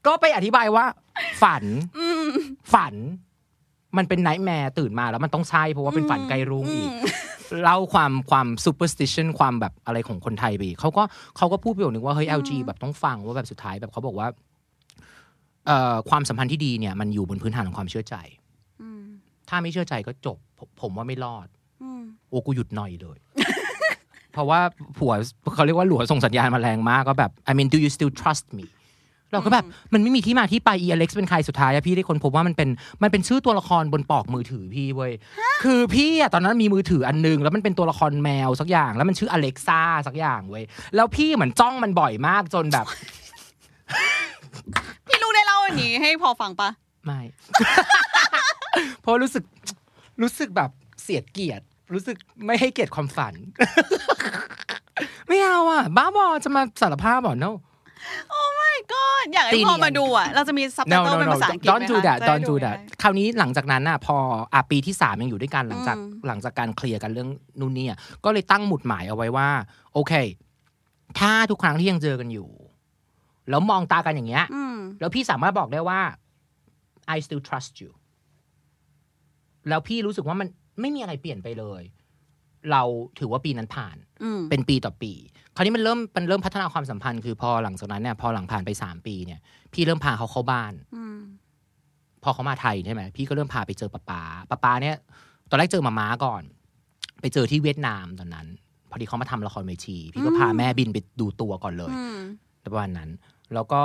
[0.06, 0.86] ก็ไปอธิบายว่า
[1.42, 1.64] ฝัน
[2.74, 2.94] ฝัน
[3.98, 6.92] มันเป็น nightmare ตื่นมาแล้วมันต้องใช่เพราะว่าเป็นฝันใกล้รุ่งอีก
[7.64, 11.04] เล่าความความ superstition ความแบบอะไรของคนไทยไปอีกเขาก็
[11.38, 14.36] เขาก็พูดประโยคนึงว่าเฮ้ย LG แบบต้องฟังว่าแบบสุดท้ายแบบเขาบอกว่าเอ่อ
[16.10, 18.16] ความสัมพันธ์ที่ดีเนี่ยมันอยู่บนพื้นฐานของความเชื่อใจ
[19.50, 21.48] ถ้าไม่เชื่อใจก็จบผมผมว่าไม่รอด
[22.30, 23.18] โอ้กูหยุดหน่อยเลย
[24.34, 24.60] เพราะว่า
[24.98, 25.14] ผัว
[25.56, 28.66] เขาเรียกว่าหลัวส่งสัญญาณมาแรงมากก็แบบ I mean do you still trust me
[29.34, 32.70] เราก็แบบมันไม่มีที่มาที่ไปอีอเล็กซ์เป็นใครสุดท้ายอะพี่ได้คนพบว่ามันเป็น
[33.04, 35.14] มันเป็นชื่อตัวละครบนปอกมือถือพี่เว้ย
[35.64, 40.64] คือพี่อะตอนนั้นมีมือถืออันนึง แล้วมันเป็นตัวละครแมวสักอย่าง แล้วมันชื่ออเล็กซ่าสักอย่างเว้ย
[40.96, 42.86] แล้วพี่เหมือนจ้องมันบ่อยมากจนแบบ
[45.78, 46.70] พี่ลูกได้เล่าอันนี้ให้พอฟังปะ
[47.06, 47.22] ไม่
[49.02, 49.44] เพราะรู้สึก
[50.22, 50.70] รู้สึกแบบ
[51.04, 53.34] เสียเกียรติ รู้สึกไม่ให้เกียรติความฝัน
[55.28, 57.52] ไม่เอาอะ บ้าบอจะมาสารภาพบอก no
[58.94, 62.50] ก็อยากให้ตีพอเนียนมาดูอะ เราจะมีซับไต no เติล no เป็น no ภาษาอังกฤษไหม don't do คะ that จะ don't ไ
[62.50, 64.18] do that คราวนี้หลังจากนั้นน่ะพอ
[64.54, 69.50] อะปีที่สามยังอยู่ด้วยกันหลังจากหลังจากการเคลียร์กันเรื่องนู่นนี่อะก็เลยตั้งหมุดหมายเอาไว้ว่า
[69.94, 70.14] โอเค
[71.20, 72.48] ถ้าทุกครั้งที่ยังเจอกันอยู่
[73.50, 76.02] แล้วมองตากันอย่างเงี้ยอืมแล้วพี่สามารถบอกได้ว่า
[77.16, 77.92] I still trust you
[79.70, 80.48] แล้วพี่รู้สึกว่ามัน
[80.82, 81.84] ไม่มีอะไรเปลี่ยนไปเลย
[82.72, 82.84] เรา
[83.20, 85.14] ถือว่าปีนั้นผ่านอืมเป็นปีต่อปี
[85.56, 89.40] คราวนี้มันเริ่มมันเริ่มพัฒนาความสัมพันธ์คือพอหลังจากนั้นเนี่ยพอหลังผ่านไปสามปีเนี่ย
[89.74, 91.20] พี่เริ่มพาเขาเข้าบ้านอืม
[92.24, 94.96] พอเขามาไทยใช่ไหมพี่ก็เริ่มพาไปเจอป้าป๋าป้าป๋าเนี่ย
[95.50, 96.44] ตอนแรกเจอมาม้าก่อน
[97.22, 98.48] ไปเจอที่เวียดนามตอนนั้น
[98.90, 102.20] พอดีเขามาทำละครเวที พี่ก็พาแม่บินไปดูตัวก่อนเลยอืม
[102.66, 103.10] ประมาณนั้น
[103.54, 103.82] แล้วก็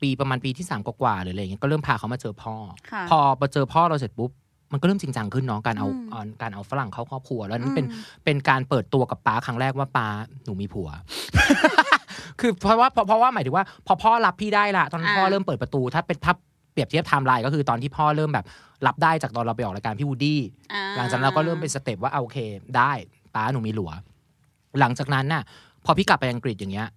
[0.00, 2.54] ปีประมาณปีที่สามกว่าๆหรืออะไรเงี้ยก็เริ่มพาเขามาเจอพ่อ
[2.90, 4.30] ค่ะพอมาเจอพ่อเราเสร็จปุ๊บ
[4.72, 10.06] มันก็เริ่มจริงจังขึ้นเนาะการเอาอืมเอาการเอาฝรั่งเข้าครอบครัว แล้วนั่นเป็นอืมเป็นการเปิดตัวกับป้าครั้งแรกว่าป้า
[10.44, 10.88] หนูมีผัว
[12.40, 16.34] คือเพราะว่าเพราะเพราะว่าหมายถึงว่า พอพ่อรับพี่ได้ละตอนนั้นพ่อเริ่มเปิดประตูถ้าเป็นถ้า
[16.72, 18.46] เปรียบเทียบไทม์ไลน์ก็คือตอนที่พ่อเริ่มแบบ
[18.86, 20.40] รับได้จากตอนเราไปออกรายการพี่วูดดี้
[20.72, 22.38] อ่าหลังจากนั้นเราก็เริ่มเป็น step ว่าเอาโอเค
[22.76, 22.92] ได้
[23.34, 23.90] ป้าหนูมีหลัว
[24.80, 25.42] หลังจากนั้นน่ะ
[25.84, 26.88] พอพี่กลับไปอังกฤษอย่างเงี้ย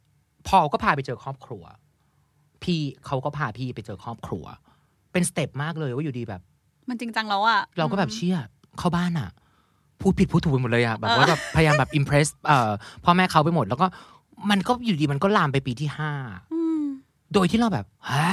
[0.48, 1.64] พ่อก็พาไปเจอครอบครัว
[2.66, 4.46] พี่เขาก็พาพี่ไปเจอครอบครัว
[5.12, 6.42] เป็นสเต็ปมากเลยว่าอยู่ดีแบบ
[6.90, 8.38] มันจริงจังแล้วอะเราก็แบบเชื่อ
[8.78, 9.30] เข้าบ้านอะ
[10.02, 12.72] พูดผิดพูดถูกไปหมดเลยอะแบบว่าแบบพยายามแบบอิมเพรสเอ่อ
[13.04, 13.88] พ่อแม่เขาไปหมด แล้วก็
[14.50, 16.12] มันก็อยู่ดีมันก็ลามไปปีที่ห้า
[16.54, 16.84] อืม
[17.34, 18.30] โดยที่เราแบบฮะ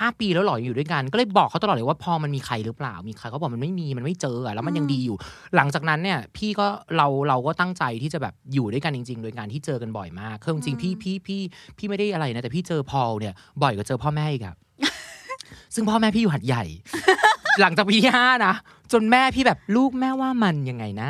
[0.00, 5.16] ห้าปีแล้วเหรออยู่ด้วยกัน ก็เลยบอกเขาตลอดเลยว่าพอมันมีใครหรือเปล่า มีใครเขาบอกมันไม่มีมันไม่เจออะแล้วมันยังดีอยู่
[5.56, 11.40] หลังจากนั้นเนี่ยพี่ก็เราเราก็ตั้งใจที่จะแบบอยู่ด้วยกันจริง ๆ โดยการที่เจอกันบ่อยมากคือจริงๆพี่พี่พี่
[11.78, 14.54] พี่ไม่ได้อะไรนะแต่พี่เจอพอลเนี่ยบ่อยกว่าเจอพ่อแม่อีกอะ
[15.74, 16.64] ซึ่งพ่อแม่พี่อยู่หัดใหญ่
[17.60, 18.54] หลังจากปีที่ห้านะ
[18.92, 21.08] จนแม่พี่แบบลูกแม่ว่ามันยังไงนะ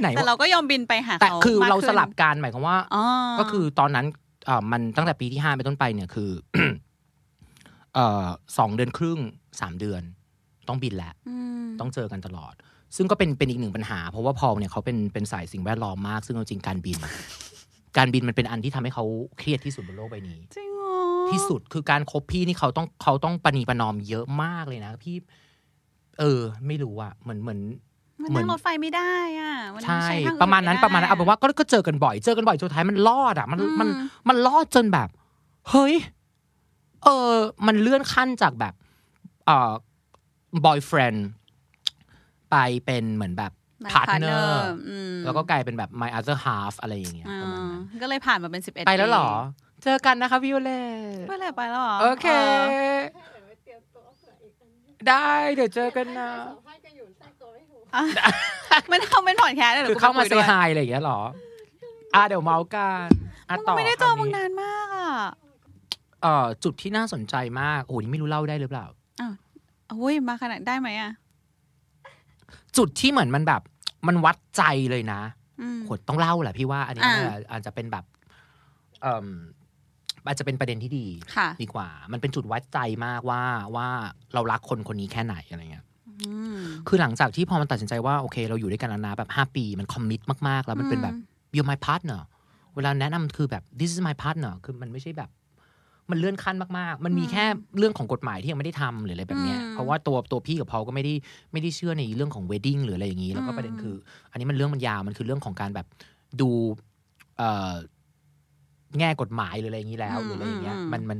[0.00, 3.04] ไหนแต่วะเราก็ยอมบินไปหาแต่เขาคือมกเราขึ้นสลับกันหมายความว่าอ๋อ
[3.38, 4.06] ก็คือตอนนั้น
[4.46, 6.72] เอ่อมันตั้งแต่ปีที่ห้าเป็นต้นไปเนี่ยคือเอ่อ
[8.58, 9.18] สองเดือนครึ่ง
[9.60, 10.02] สามเดือน
[10.68, 11.12] ต้องบินแหละ
[11.64, 12.54] มต้องเจอกันตลอด
[12.96, 16.96] ซึ่งก็เป็นเป็นอีกหนึ่งปัญหา เพราะว่าพอลเนี่ยเขาเป็นเป็นสายสิ่งแวดล้อมมาก ซึ่งเอาจริงการบิน
[17.96, 19.04] การบินมันเป็นอันที่ทำให้เขา
[19.38, 20.96] เครียดที่สุดบนโลกใบนี้จริงเหรอ
[21.30, 25.16] ที่สุดคือการคบพี่นี่เขาต้องเขาต้องปณีประนอมเยอะมากเลยนะพี่
[26.20, 27.60] เออ ไม่รู้อะเหมือนเหมือน
[28.22, 33.88] มันเหมือนั่นงรถไฟไม่ได้อะมันใช่ทางอื่ประมาณนั้นไได้ประมาณนั้นเอาเป็นว่าก็ก็เจอกันบ่อย เจอกันบ่อยจนท้ายมันรอดอะ มันอืมมัน
[34.28, 35.08] มันรอดจนแบบ
[35.70, 35.94] เฮ้ย
[37.04, 37.32] เออ
[37.66, 38.74] มันเลื่อนขั้นจากแบบ
[39.46, 39.72] เอ่อ
[40.64, 41.14] บอยเฟรน
[42.50, 43.52] ไปเป็นเหมือนแบบ
[43.84, 49.28] My พาร์ทเนอ partner ร์อืมแล้วก็กลายเป็นแบบ my other half อะไรอย่างเงี้ยอ่าประมาณนั้นก็เลยผ่านมาเป็นสิบเอ็ดไปแล้วเหรอ
[49.84, 50.70] เจอกันนะคะวิโอเล
[51.24, 52.26] ตไปแล้วไปแล้วหรอ โอเค
[55.08, 56.30] ได้เดี๋ยวเจอกันนะ
[57.94, 58.02] อะ
[58.90, 61.20] มันทำเป็นพอดแคสต์เลยหรคือเข้ามากูเซไปคุยด้วยฮายอะไรอย่างเงี้ยเหรอ
[62.14, 63.08] อะเดี๋ยวเมาท์กัน
[63.48, 64.83] อะมึงต่อไม่ได้เจอคราวมึงนี้นานมากอะ
[66.24, 68.86] เอ่อจุดที่น่าสนใจมาก โอ้โหนี่ไม่รู้เล่าได้หรือเปล่า
[70.00, 71.12] อุ้ยมาขนาดได้ไหมอะ
[72.76, 73.62] จุดที่เหมือนมันแบบ
[74.08, 75.20] มันวัดใจเลยนะ
[75.60, 78.04] อืมโหต้องเล่าแหละพี่ว่า อันนี้อ่ามันอาจจะเป็นแบบ
[79.02, 79.26] เอ่ม
[80.26, 81.06] อาจจะเป็นประเด็นที่ดี
[81.36, 83.42] ค่ะดีกว่า มันเป็นจุดวัดใจมากว่า
[83.76, 83.88] ว่า
[84.34, 85.84] เรารักคนคนนี้แค่ไหนอะไรเงี้ย
[86.22, 86.58] อืม
[86.88, 91.14] คือหลังจากที่พอมันตัดสินใจว่าโอเค เราอยู่ด้วยกันนานๆแบบห้าปีมันคอมมิตมากๆ แล้วมันเป็นแบบ
[91.54, 92.20] you're my partner
[92.74, 95.30] เวลาแนะนำคือแบบ this is my partner คือมันไม่ใช่แบบ
[96.10, 97.44] มันเลื่อนขั้นมากๆ มันมีแค่
[97.78, 101.14] เรื่องของกฎหมายที่ยังไม่ได้ทำหรืออะไรแบบเนี้ยอืมเพราะว่าตัวตัวพี่กับพอลก็ไม่ได้
[101.52, 103.94] ไม่ได้เชื่อในเรื่องของเวดดิ้งหรืออะไรอย่างนี้ แล้วก็อืมประเด็นคือ
[104.30, 105.86] อันนี้มันเรื่องมันยาวมันคือเรื่องของการแบบ
[106.40, 106.50] ดู
[107.38, 107.72] เอ่อ
[108.98, 111.18] แง่กฎหมายหรืออะไรอย่างนี้แล้วหรืออะไรอย่างเงี้ยมันมัน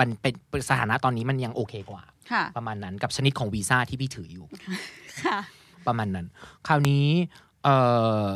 [0.00, 4.46] มันเป็นสถานะตอนนี้มันยังโอเคกว่าค่ะประมาณนั้นกับชนิดของวีซ่าที่พี่ถืออยู่
[5.24, 5.38] ค่ะ
[5.86, 6.26] ประมาณนั้น
[6.66, 7.06] คราวนี้
[7.64, 7.76] เอ่
[8.22, 8.26] อ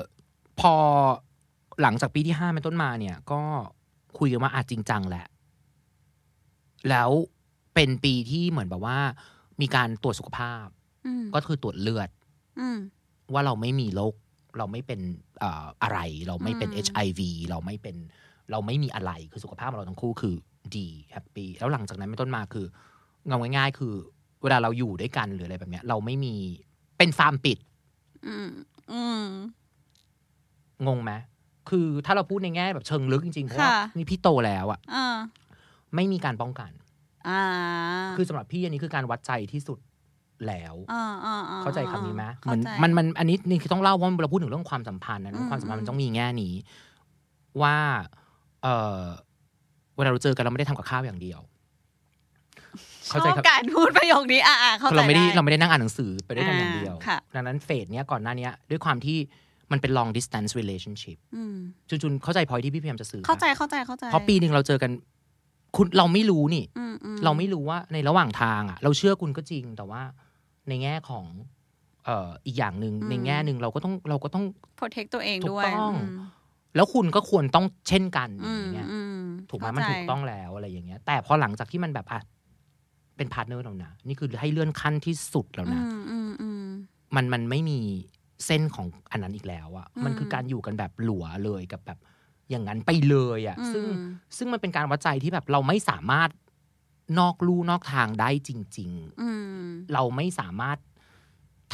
[0.61, 0.75] พอ
[1.83, 3.41] หลังจากปีที่ห้าเป็นต้นมาเนี่ย ก็
[4.19, 5.27] คุยกันว่าอาจจริงจังแหละ
[6.91, 7.11] แล้ว
[7.75, 8.99] เป็นปีที่เหมือนแบบว่า
[9.61, 10.67] มีการตรวจสุขภาพ
[11.07, 12.09] อืมก็คือตรวจเลือด
[12.61, 12.79] อืม
[13.33, 14.15] ว่าเราไม่มีโรค
[14.59, 15.01] เราไม่เป็น
[15.39, 17.21] เอ่ออะไร เราไม่เป็นอืม HIV
[17.51, 17.97] เราไม่เป็น
[18.51, 20.35] เราไม่มีอะไรคือสุขภาพเราทั้งคู่คือ
[20.77, 22.67] ดีแฮปปี้แล้วหลังจากนั้นเป็นต้นมาคือ
[23.27, 23.95] เงาง่ายๆ คือ
[24.43, 26.35] เวลาเราอยู่ด้วยกันหรืออะไรแบบเนี้ย เราไม่มี
[26.99, 27.59] เป็นฟาร์มปิด
[28.27, 28.51] อืม
[28.93, 29.27] อืม
[30.87, 31.13] งงไหม
[31.71, 35.17] คือถ้าเราพูดในแง่แบบเชิงลึกจริงๆเพราะว่าค่ะนี่พี่โตแล้วอะอ่า
[35.95, 36.71] ไม่มีการป้องกัน
[37.29, 37.41] อ่า
[38.17, 39.79] คือสำหรับพี่อันนี้คือการวัดใจที่สุด
[40.47, 46.55] แล้วอ่าอ่าอ่เข้าใจคำนี้ไหมเหเข้ามือนใจมันมันอันนี้นี่คือต้องเล่าเพราะเราพูดถึงเรื่องความสัมพันธ์นะอืมความสัมพันธ์อืมัมนต้องมีแง่นี้
[47.63, 47.77] ว่า
[48.63, 48.67] เอ
[49.03, 49.05] อ
[49.97, 51.41] เวลาเราเจอกันเราไม่ได้ทำกับข้าวอย่างเดียว
[53.09, 59.19] เข้าใจชครัอบบการพูดประโยคนี้อ่าอ่าเข้าใจเราไม่ได้ได้เราไม่ได้นั่งอ่านหนังสือไปด้วยกันอย่างเดียวอ่าค่ะดังนั้นเฟสเนี้ยก่อนหน้าเนี้ยด้วยความที่
[59.73, 61.57] มันเป็น long distance relationship อืม
[61.89, 64.91] จุนจุนเข้าใจพอยที่พี่พยายามจะสื่อปะเข้าใจเข้าใจเข้าใจเพราะปีหนึ่งเราเจอกัน
[65.77, 70.03] คุณเราไม่รู้นี่อืมอืเราไม่รู้ว่าในระหว่างทางอะ เราเชื่อคุณก็จริงแต่ว่า
[70.69, 71.25] ในแง่ของ
[72.05, 74.45] เอ่ออีกอย่างหนึ่งในแง่หนึ่งเราก็ต้องเราก็ต้อง
[74.77, 75.97] โปรเทคตัวเองถูกด้วยต้องม
[76.77, 82.21] แล้วคุณก็ควรต้องเช่นกันออืมย่างเงี้ยอืมถูกไหมเข้ามันใจถูกต้องแล้วอะไรอย่างเงี้ย แต่พอหลังจากที่มันแบบอะ
[83.17, 86.67] เป็น partner เรานะนี่คือให้เลื่อนขั้นที่สุดแล้วอืนะมอืมอืม
[87.17, 87.79] มันมันไม่มี
[88.47, 91.99] เส้นของอันนั้นอีกแล้วอะอืมมันคือการอยู่กันแบบหลัวเลยกับแบบ
[92.51, 93.85] อย่างนั้นไปเลยอะอืมซึ่ง
[94.37, 96.31] ซึ่งมันเป็นการวัดใจที่แบบเราไม่สามารถ
[97.19, 99.29] นอกลู่นอกทางได้จริงอื
[99.65, 100.79] มๆเราไม่สามารถ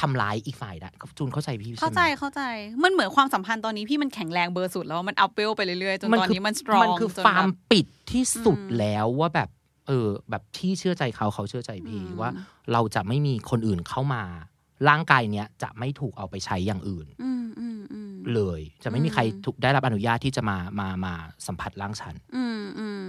[0.00, 2.42] ทำร้ายอีกฝ่ายได้จูนเข้าใจพี่ใช่ไหมเข้าใจเข้าใจ
[2.84, 9.48] มันเหมือนความสัมพันธ์ตอนนี้พี่มันแข็งแรงเบอร์สุดแล้วอะมันอัพเวลไปเรื่อยๆจนตอนนี้มันสตรองมันคือจนฟาร์มแบบปิดที่สุดอืมแล้วว่าแบบ
[9.88, 12.30] เออ แบบที่เชื่อใจเขาเขาเชื่อใจพี่อืมว่า
[12.72, 14.22] เราจะไม่มีคนอื่นเข้ามา
[14.88, 21.14] ร่างกายเนี้ยจะไม่ถูกเอาไปใช้อย่างอื่น อืมอืมอืม เลย จะไม่มีอืมใครถูกได้รับอนุญาตที่จะมามามา
[21.46, 23.02] สัมผัสร่างฉัน อืมอืม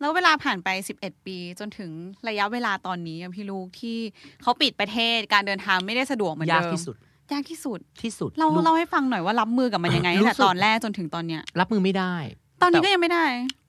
[0.00, 1.90] แล้วเวลาผ่านไป 11 ปี จนถึง
[2.28, 3.98] ระยะเวลาตอนนี้อะพี่ลูกที่
[4.42, 6.96] เขาปิดประเทศการเดินทางไม่ได้สะดวกเหมือนยากเดิมที่สุด
[7.32, 12.14] ยากที่สุดที่สุด เราลูกเล่าให้ฟังหน่อยว่ารับมือกับมันยังไงรู้ตั้งสึแต่กตอนแรกจนถึงตอนเนี้ย รับมือไม่ได้
[12.62, 13.26] ตอนนี้แต่ก็ยังไม่ได้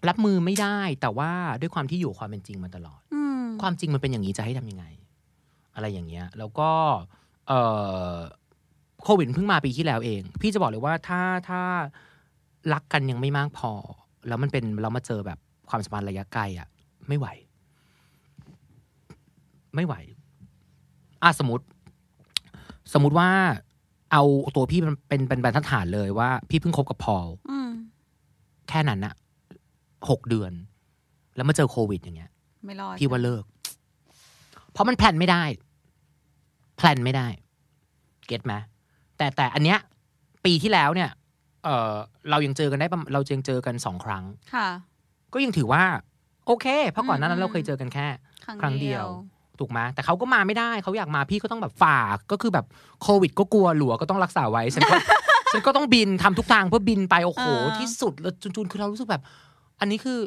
[0.10, 4.86] รับมือไม่ได้ แต่ว่าด้วยความที่อยู่ความเป็นจริงมาตลอดอืมความจริงมันเป็นอย่างนี้จะให้ทำยังไง
[5.76, 6.70] อะไรอย่างเงี้ย แล้วก็
[7.48, 7.62] เอ่
[8.12, 8.14] อ
[9.04, 11.62] โควิดเพิ่งมาปีที่แล้วเอง พี่จะบอกเลยว่าถ้าถ้า
[12.74, 13.72] รักกันยังไม่มากพอ
[14.28, 15.40] แล้วมันเป็นเรามาเจอแบบ
[15.70, 16.68] ความสัมพันธ์ระยะไกลอะ
[17.08, 17.28] ไม่ไหว
[19.76, 19.96] ไม่ไหว
[21.24, 21.66] อะสมมติ
[22.94, 23.30] สมมติว่า
[24.12, 24.24] เอา
[24.56, 27.70] ตัวพี่เป็นเป็นเป็นบรรทัดฐานเลยว่า พี่เพิ่งคบกับพอลอืม
[28.70, 29.14] แค่นั้นอะ
[30.10, 30.52] หกเดือน
[31.36, 32.32] แล้วมาเจอโควิด อย่างเงี้ย
[32.66, 33.44] ไม่รอดพี่ว่าเลิก
[34.72, 35.44] เพราะมัน plan ไม่ได้
[36.78, 37.28] plan ไม่ได้
[38.28, 38.54] get ไหม
[39.24, 39.80] แต่แต่อันเนี้ย
[40.46, 41.10] ปีที่แล้วเนี่ย
[41.64, 41.94] เออ
[42.30, 44.68] เรายังเจอกันได้ประมาณเรายังเจอกันสองครั้งค่ะ
[45.34, 45.84] ก็ยังถือว่า
[46.48, 48.08] โอเค เพราะก่อนหน้านั้อืนมเราเคยเจอกันแค่
[48.46, 49.10] ครั้งครั้งเดีเดียยวว
[49.60, 51.98] ถูกไหมแต่เขาก็มาไม่ได้เขาอยากมาพี่ก็ต้องแบบฝ่า
[52.32, 52.66] ก็คือแบบ
[53.02, 54.96] โควิด ก็กลัวหลัวก็ต้องรักษาไว้ฉันก็
[55.52, 59.24] ฉันก็ต้องบินทำทุกทางเพื่อบินไปโอ้โหอ่าที่สุดแล้วจุนๆคือเรารู้สึกแบบ
[59.80, 60.20] อันนี้คือ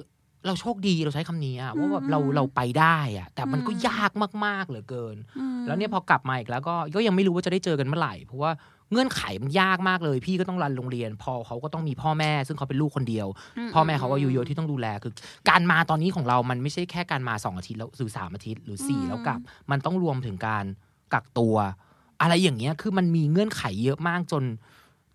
[0.46, 4.10] เราโชคดีเราใช้คำนี้อะว่าแบบอืมเราเราไปได้อะแต่มันก็อืมยาก
[4.44, 8.52] มากๆเหลือเกินอืมแล้วเนี่ยพอกลับมาอีกแล้วก็ก็ยังไม่รู้ว่าจะได้เจอกันเมื่อไหร่เพราะว่า
[8.92, 13.26] เงื่อนไขมันยากมากเลย พี่ก็ต้องรันโรงเรียน พอเขาก็ต้องมีพ่อแม่ ซึ่งเขาเป็นลูกคนเดียว
[13.74, 15.12] พ่อแม่เขาก็อายุเยอะที่ต้องดูแลคือ
[15.50, 20.64] การมาตอนนี้ของเรามันไม่ใช่แค่การมาสองอาทิตย์แล้วหรือสามอาทิตย์หรือสี่อืมแล้วกลับ มันต้องรวมถึงการ
[21.14, 21.56] กักตัว
[22.20, 24.44] อะไรอย่างเงี้ยคือมันมีเงื่อนไขเยอะมากจน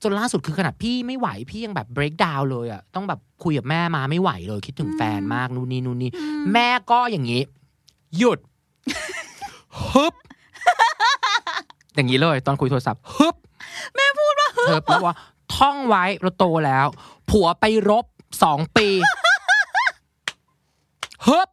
[0.04, 7.42] จนล่าสุดคือขนาดพี่ไม่ไหวพี่ยังแบบ break down เลยอะต้องแบบคุยกับแม่มาไม่ไหวเลย คิดถึงแฟนมากนู่นนี่นู่นนี่อืมแม่ก็อย่างนี้
[8.18, 8.40] หยุด
[9.92, 10.14] ฮึบ
[11.96, 13.36] อย่างนี้เลยตอนคุยโทรศัพท์ฮึบ
[13.96, 15.16] แม่พูดว่าเธอบอกว่า
[15.56, 16.88] ท่องไว้เราโตแล้ว
[17.30, 18.06] ผัวไปรบ
[18.44, 18.88] สองปี
[21.28, 21.50] ฮึบ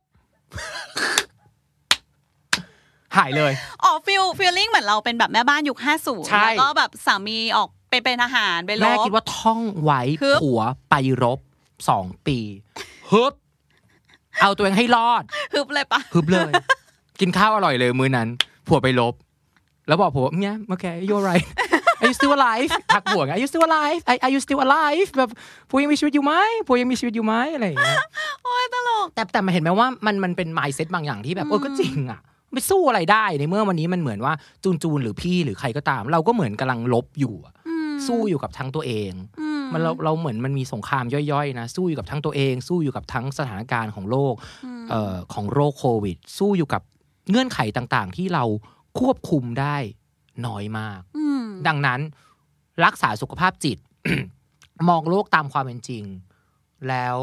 [3.16, 11.38] หายเลย อ๋อ feel feeling เหมือนเราเป็นแบบแม่บ้านยุคห้าศูนย์ใช่แล้วก็แบบสามีออก ไปเป็นทหารไปรบแม่คิดว่าท่องไว้ฮึบผัวไปรบ
[11.88, 12.38] สองปี
[13.12, 13.32] ฮึบ
[14.40, 15.22] เอาตัวเองให้รอด
[15.54, 16.52] ฮึบเลยปะฮึบเลย
[17.20, 18.28] กินข้าวอร่อยเลยมื้อนั้น
[18.68, 19.14] ผัวไปลบ
[19.88, 21.46] แล้วบอกผัวเนี่ยโอเค you're right
[22.00, 25.30] Are you still alive ทักบวก Are you still alive Are are you still alive แบบ
[25.70, 26.32] ปูยังมีชีวิตอยู่ไหม
[26.66, 27.98] ปูยังมีชีวิตอยู่ไหมอะไรอย่างเงี้ย
[28.42, 32.20] โอ้ยตลกแต่แต่มาเห็นไหมว่ามันมันเป็น mindset บางอย่างที่แบบเออก็จริงอะ
[32.52, 34.32] ไม่สู้อะไรได้ในเมื่อวันนี้มันเหมือนว่า
[34.64, 37.54] จูนจูนหรือพี่หรือใครก็ตาม เราก็เหมือนกำลังลบอยู่อะ
[38.06, 39.12] สู้อยู่กับทั้งตัวเอง
[39.72, 44.34] มันเราเราเหมือนมันมีสงครามย่อยๆนะสู้อยู่กับทั้งตัวเอง สู้อยู่กับทั้งสถานการณ์ของโลก
[44.90, 46.82] เอ่อของโรคโควิด สู้อยู่กับ
[47.30, 48.44] เงื่อนไขต่างๆ ที่เรา
[49.00, 49.76] ควบคุมได้
[50.46, 52.00] น้อยมากอืมดังนั้น
[52.84, 53.78] รักษาสุขภาพจิต
[54.88, 56.04] มองโลกตามความเป็นจริง
[56.88, 57.18] แล้ว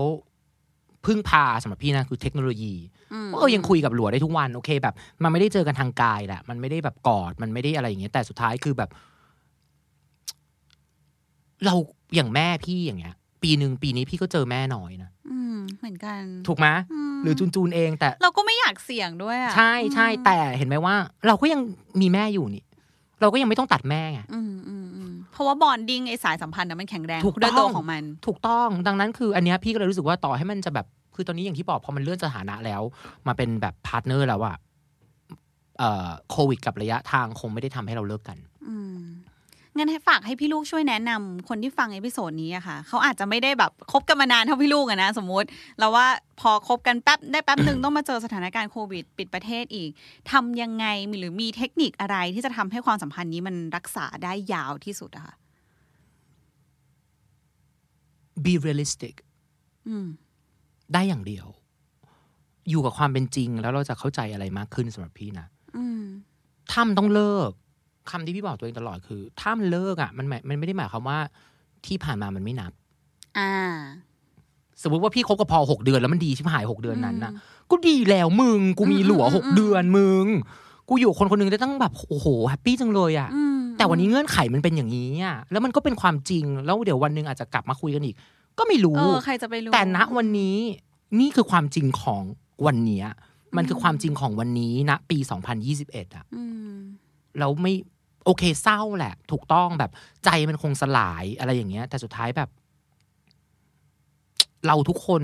[1.06, 2.76] พึ่งพาสำหรับพี่นะคือเทคโนโลยี
[3.14, 8.90] อืมเออยังคุยกับหลัวได้ทุกวันโอเคแบบ มันไม่ได้เจอกันทางกายแหละมันไม่ได้แบบกอดมันไม่ได้อะไรอย่างเงี้ยแต่สุดท้ายคือแบบ
[11.66, 11.74] เรา
[12.16, 16.68] อย่างแม่พี่อย่างเงี้ย ปีหนึ่งปีนี้พี่ก็เจอแม่น้อยนะอืมเหมือนกัน ถูกไหม
[17.14, 20.96] มหรือจูนจูนเองแต่ เราก็ไม่อยากเสี่ยงด้วยอะใช่ใช่แต่เห็นไหมว่า
[21.28, 21.62] เราก็ยัง
[22.02, 22.64] มีแม่อยู่นี่
[23.22, 32.82] เราก็ยังไม่ต้องตัดแม่ไงอืมอืมอืมเพราะว่า bonding ไอสายสัมพันธ์น่ะมันแข็งแรงถูกด้วยตัวต้องของมัน ถูกต้องดังนั้นคือ อันเนี้ยพี่ก็เลยรู้สึกว่าต่อให้มันจะแบบคือตอนนี้อย่างที่บอกพอมันเลื่อนสถานะแล้ว
[33.28, 34.56] มาเป็นแบบ partner แล้วอะ
[35.80, 38.55] เอ่อโควิดกับระยะทางคงไม่ได้ทำให้เราเลิกกันอืม
[39.78, 45.48] งั้นให้ฝากให้พี่ลูกช่วยแนะนำคนที่ฟังเอพิโซดนี้อะค่ะเขาอาจจะไม่ได้แบบคบกันมานานเท่าพี่ลูกอะนะสมมุติ
[45.80, 46.08] แล้วว่า
[46.40, 49.90] พอคบกันแป๊บได้แป๊บหนึ่งต้องมาเจอสถานการณ์โควิด ปิดประเทศอีก
[50.32, 50.86] ทำยังไง
[51.20, 55.34] หรือมีเทคนิคอะไรที่จะทำให้ความสัมพันธ์นี้มันรักษาได้ยาวที่สุดอะค่ะ
[58.44, 59.16] be realistic
[59.88, 60.08] อืม
[60.94, 61.48] ได้อย่างเดียว
[62.70, 66.04] อยู่กับความเป็นจริง แล้วเราจะเข้าใจอะไรมากขึ้นสำหรับพี่นะอืม
[66.72, 67.52] ถ้ามันต้องเลิก
[68.12, 71.18] คำที่พี่บอกตัวเองตลอดคือ ถ้ามันเลิกอะ มันหมายมันไม่ได้หมายความว่า
[71.86, 72.72] ที่ผ่านมามันไม่นับ
[73.38, 73.52] อ่า
[74.82, 80.26] สมมติว่าพี่คบกับพอหกเดือนแล้วมันดีชิบหายหกเดือนนั้นนะอืมก็ดีแล้วมึง กูมีหลัวอืมหกอืมเดือนมึง
[80.90, 88.16] กูอยู่กับคนคนหนึงได้ตั้งแบบโอ้โหแฮปปี้จังเลยอะอืมแต่วันนี้เงื่อนไขมันเป็นอย่างนี้อะแล้วมันก็เป็นความจริง แล้วเดี๋ยววันหนึงอาจจะกลับมาคุยกันอีก
[88.58, 90.58] ก็ไม่รู้เออใครจะไปรู้แต่ณวันนี้
[91.20, 92.22] นี่คือความจริงของ
[92.66, 93.06] วันเนี้ย
[93.58, 95.18] มันคือความจริงของวันนี้ณปี
[95.68, 96.44] 2021 อะอื
[96.76, 96.78] ม
[97.40, 97.74] แล้วไม่
[98.26, 99.92] โอเคเศร้าแหละ ถูกต้องแบบ
[100.26, 102.50] ใจมันคงสลายอะไรอย่างเงี้ย แต่สุดท้ายแบบ
[104.68, 105.24] เราทุกคน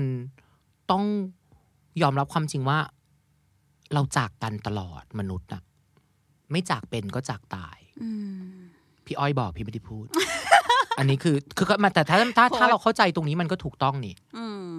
[0.90, 1.04] ต้อง
[2.02, 2.78] ยอมรับความจริงว่า
[3.94, 5.62] เราจากกันตลอดมนุษย์น่ะ
[6.50, 8.10] ไม่จากเป็นก็จากตายอื
[8.40, 8.42] ม
[9.04, 10.06] พี่อ้อยบอกพี่ไม่ได้พูด
[10.98, 14.70] อันนี้คือ คือก็มาแต่ถ้าถ้าถ้าเราเข้าใจตรงนี้มันก็ถูกต้องนี่อืม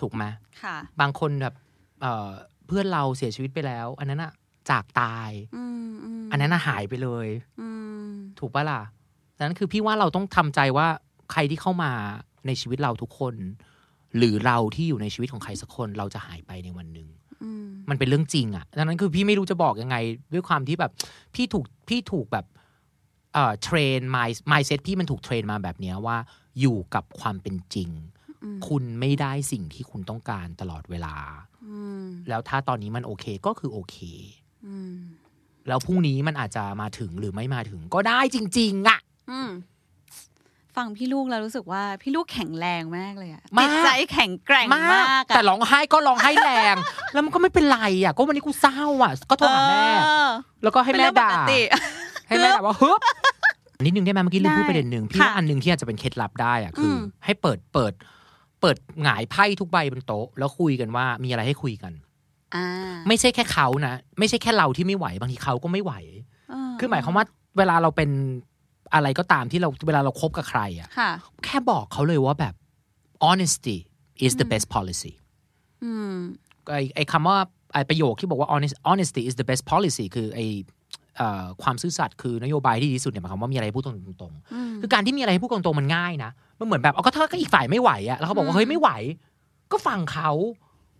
[0.00, 0.24] ถูกไหม
[0.62, 1.54] ค่ะบางคนแบบ
[2.00, 2.30] เอ่อ
[2.66, 4.32] เพื่อนเราเสียชีวิตไปแล้ว อันนั้นอะ
[4.70, 5.90] จากตายอืม
[6.20, 7.28] มอันนั้นอะหายไปเลย
[7.60, 7.69] อืม
[8.40, 8.80] ถูกปะล่ะ
[9.36, 10.86] ดังนั้นคือพี่ว่าเราต้องทำใจว่า
[11.32, 11.92] ใครที่เข้ามา
[12.46, 13.34] ในชีวิตเราทุกคน
[14.16, 17.08] หรือเราที่อยู่ในชีวิตของใครสักคนเราจะหายไปในวันหนึ่ง
[17.42, 19.96] อืมมันเป็นเรื่องจริงอะดังนั้นคือพี่ไม่รู้จะบอกยังไง
[20.32, 20.92] ด้วยความที่แบบ
[21.34, 22.46] พี่ถูกพี่ถูกแบบ
[23.34, 26.16] เอ่อเทรน mind mindset พี่มันถูกเทรนมาแบบเนี้ยว่า
[26.60, 27.90] อยู่กับความเป็นจริง
[28.44, 31.14] อืมคุณไม่ได้สิ่งที่คุณต้องการตลอดเวลา
[31.66, 33.96] อืมแล้วถ้าตอนนี้มันโอเคก็คือโอเค
[34.66, 34.96] อืม
[35.68, 38.98] แล้วพรุ่งนี้มันอาจจะมาถึงหรือไม่มาถึงก็ได้จริง ๆอะ
[39.30, 39.50] อืม
[40.76, 46.74] ฟังพี่ลูกแล้วรู้สึกว่าพี่ลูกแข็งแรงมากเลยอะมากจิตใจแข็งแกร่งมากอะแต่ร้องไห้ก็ร้องไห้แรง
[47.12, 50.28] แล้วมันก็ไม่เป็นไรอะก็วันนี้กูเศร้าอะก็โทรหาแม่เออ
[50.62, 51.60] แล้วก็ให้เป็นแม่เรื่องปด่ากติ
[52.26, 53.00] ให้แม่ด่าว่าฮึบ
[53.84, 57.92] นิดนึงได้ไหมเมื่อกี้ลืมได้พูดประเด็นหนึ่งพี่ค่ะว่าอันหนึ่งที่อาจจะเป็นเคล็ดลับได้อะคืออมให้เปิดเปิด
[58.60, 62.09] เปิดหงายไพ่ทุกใบบนโต๊ะ แล้วคุยกันว่ามีอะไรให้คุยกันอ่า
[63.08, 65.92] ไม่ใช่แค่เขานะ ไม่ใช่แค่เราที่ไม่ไหวบางทีเขาก็ไม่ไหว
[66.50, 67.24] เคือหมายความว่า
[67.58, 68.10] เวลาเราเป็น
[68.94, 71.10] อะไรก็ตามที่เราเวลาเราคบกับใครอะค่ะ
[71.44, 72.54] แค่บอกเขาเลยว่าแบบ
[73.26, 73.76] honesty
[74.24, 75.12] is the best policy
[75.82, 76.12] อืม
[76.70, 77.36] ไอ้ไอ้คำว่า
[77.72, 80.46] ไอ้ประโยคที่บอกว่า honest honesty is the best policy คือไอ้
[81.16, 83.90] เอ่อความซื่อสัตย์คือนโยบายที่ดีที่สุดเนี่ยหมายความว่ามีอะไรให้พูดต
[84.22, 88.90] รงๆอืมคือการที่มีอะไรให้พูดตรงๆมันง่ายนะมันเหมือนแบบเอาก็ถ้าก็อีกฝ่ายไม่ไหวอะแล้วเขาบอกอืว่ามเฮ้ยไม่ไหว
[89.72, 90.30] ก็ฟังเขา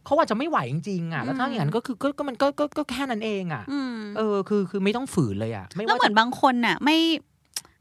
[0.05, 6.99] เขาอาจจะไม่ไหวจริงๆอะแล้วถ้าอืมอย่างนั้นก็คือก็ก็มันก็ก็ก็แค่นั้นเองอะอืมเออคือคือไม่ต้องฝืนเลยอะไม่แล้วว่าเหมืจะอนบางคนน่ะ ไม่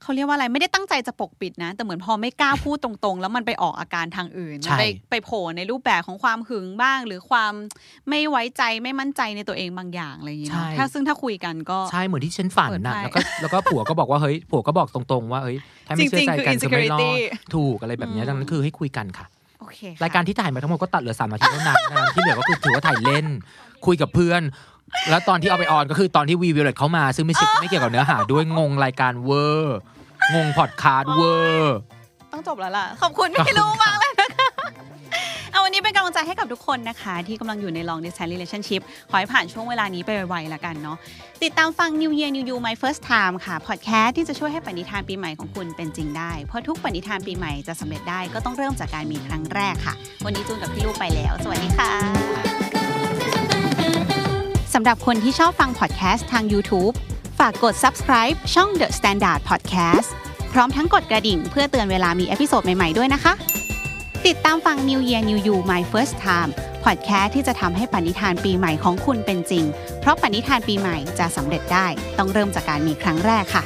[0.04, 7.54] เขาเรียกว่าอะไรไม่ได้ตั้งใจจะปกปิดนะ แต่เหมือนพอไม่กล้าพูดตรงๆ แล้วมันไปออกอาการทางอื่นใช่ไปไปโผล่ในรูปแบบของความหึงบ้าง หรือความ
[8.10, 19.26] ไม่ไว้ใจไม่มั่นใจในตัวเองบางอย่างอะไรอย่างเงี้ยใช่ถ้าซึ่งถ้าคุยกันก็ใช่เหมือนที่ฉันฝันเปิดนะไพ่แล้วก็แล้วก็ผัวก็บอกว่าเฮ้ยผัวก็บอกตรงๆ ว่าเฮ้ยถ้าไม่เชื่อใจกันจริงๆคือจะไม่รอด insecurity ถูกอะไรแบบเนี้ยอืมดังนั้นคือให้คุยกันค่ะ
[19.60, 23.26] โอเครายการที่ถ่ายมาทั้งหมดก็ตัดเหลือสามนาทีเท่านั้นนะครับที่เหลือก็คือถือว่าถ่ายเล่น
[23.86, 24.42] คุยกับเพื่อน
[25.10, 29.78] แล้วตอนที่เอาไป on ก็คือตอนที่วีวิวเลตเขามา ซึ่งไม่ใช่ไม่เกี่ยวกับเนื้อหาด้วยงงรายการเวอร์
[30.36, 31.76] งงพอดคาสต์เวอร์
[32.34, 34.39] ต้องจบแล้วล่ะ ขอบคุณพี่ลูกมากเลยนะคะ
[35.52, 40.98] เอาไว้วันนี้เป็นกำลังใจให้กับทุกคนนะคะ ที่กำลังอยู่ใน long distance relationship ขอให้ผ่านช่วงเวลานี้ไปไวๆละกันเนาะ
[41.44, 49.94] ติดตามฟัง New Year New You My First Time ค่ะพอดแคสต์ที่จะช่วยให้ปณิธานปีใหม่ของคุณเป็นจริงได้ เพราะทุกปณิธานปีใหม่จะสำเร็จได้ก็ต้องเริ่มจากการมีครั้งแรกค่ะ
[50.26, 51.90] วันนี้จูนกับพี่ลูกไปแล้ว สวัสดีค่ะ
[54.74, 56.94] สำหรับคนที่ชอบฟังพอดแคสต์ทาง YouTube
[57.40, 60.10] ฝากกด subscribe ช่อง The Standard Podcast
[60.54, 63.34] พร้อมทั้งกดกระดิ่งเพื่อเตือนเวลามี episode ใหม่ ๆ ด้วยนะคะ
[64.28, 66.52] ติดตามฟัง New Year New You My First Time
[66.84, 69.66] พอดแคสต์ที่จะทำให้ปณิธานปีใหม่ของคุณเป็นจริง
[70.00, 73.64] เพราะปณิธานปีใหม่จะสำเร็จได้ ต้องเริ่มจากการมีครั้งแรกค่ะ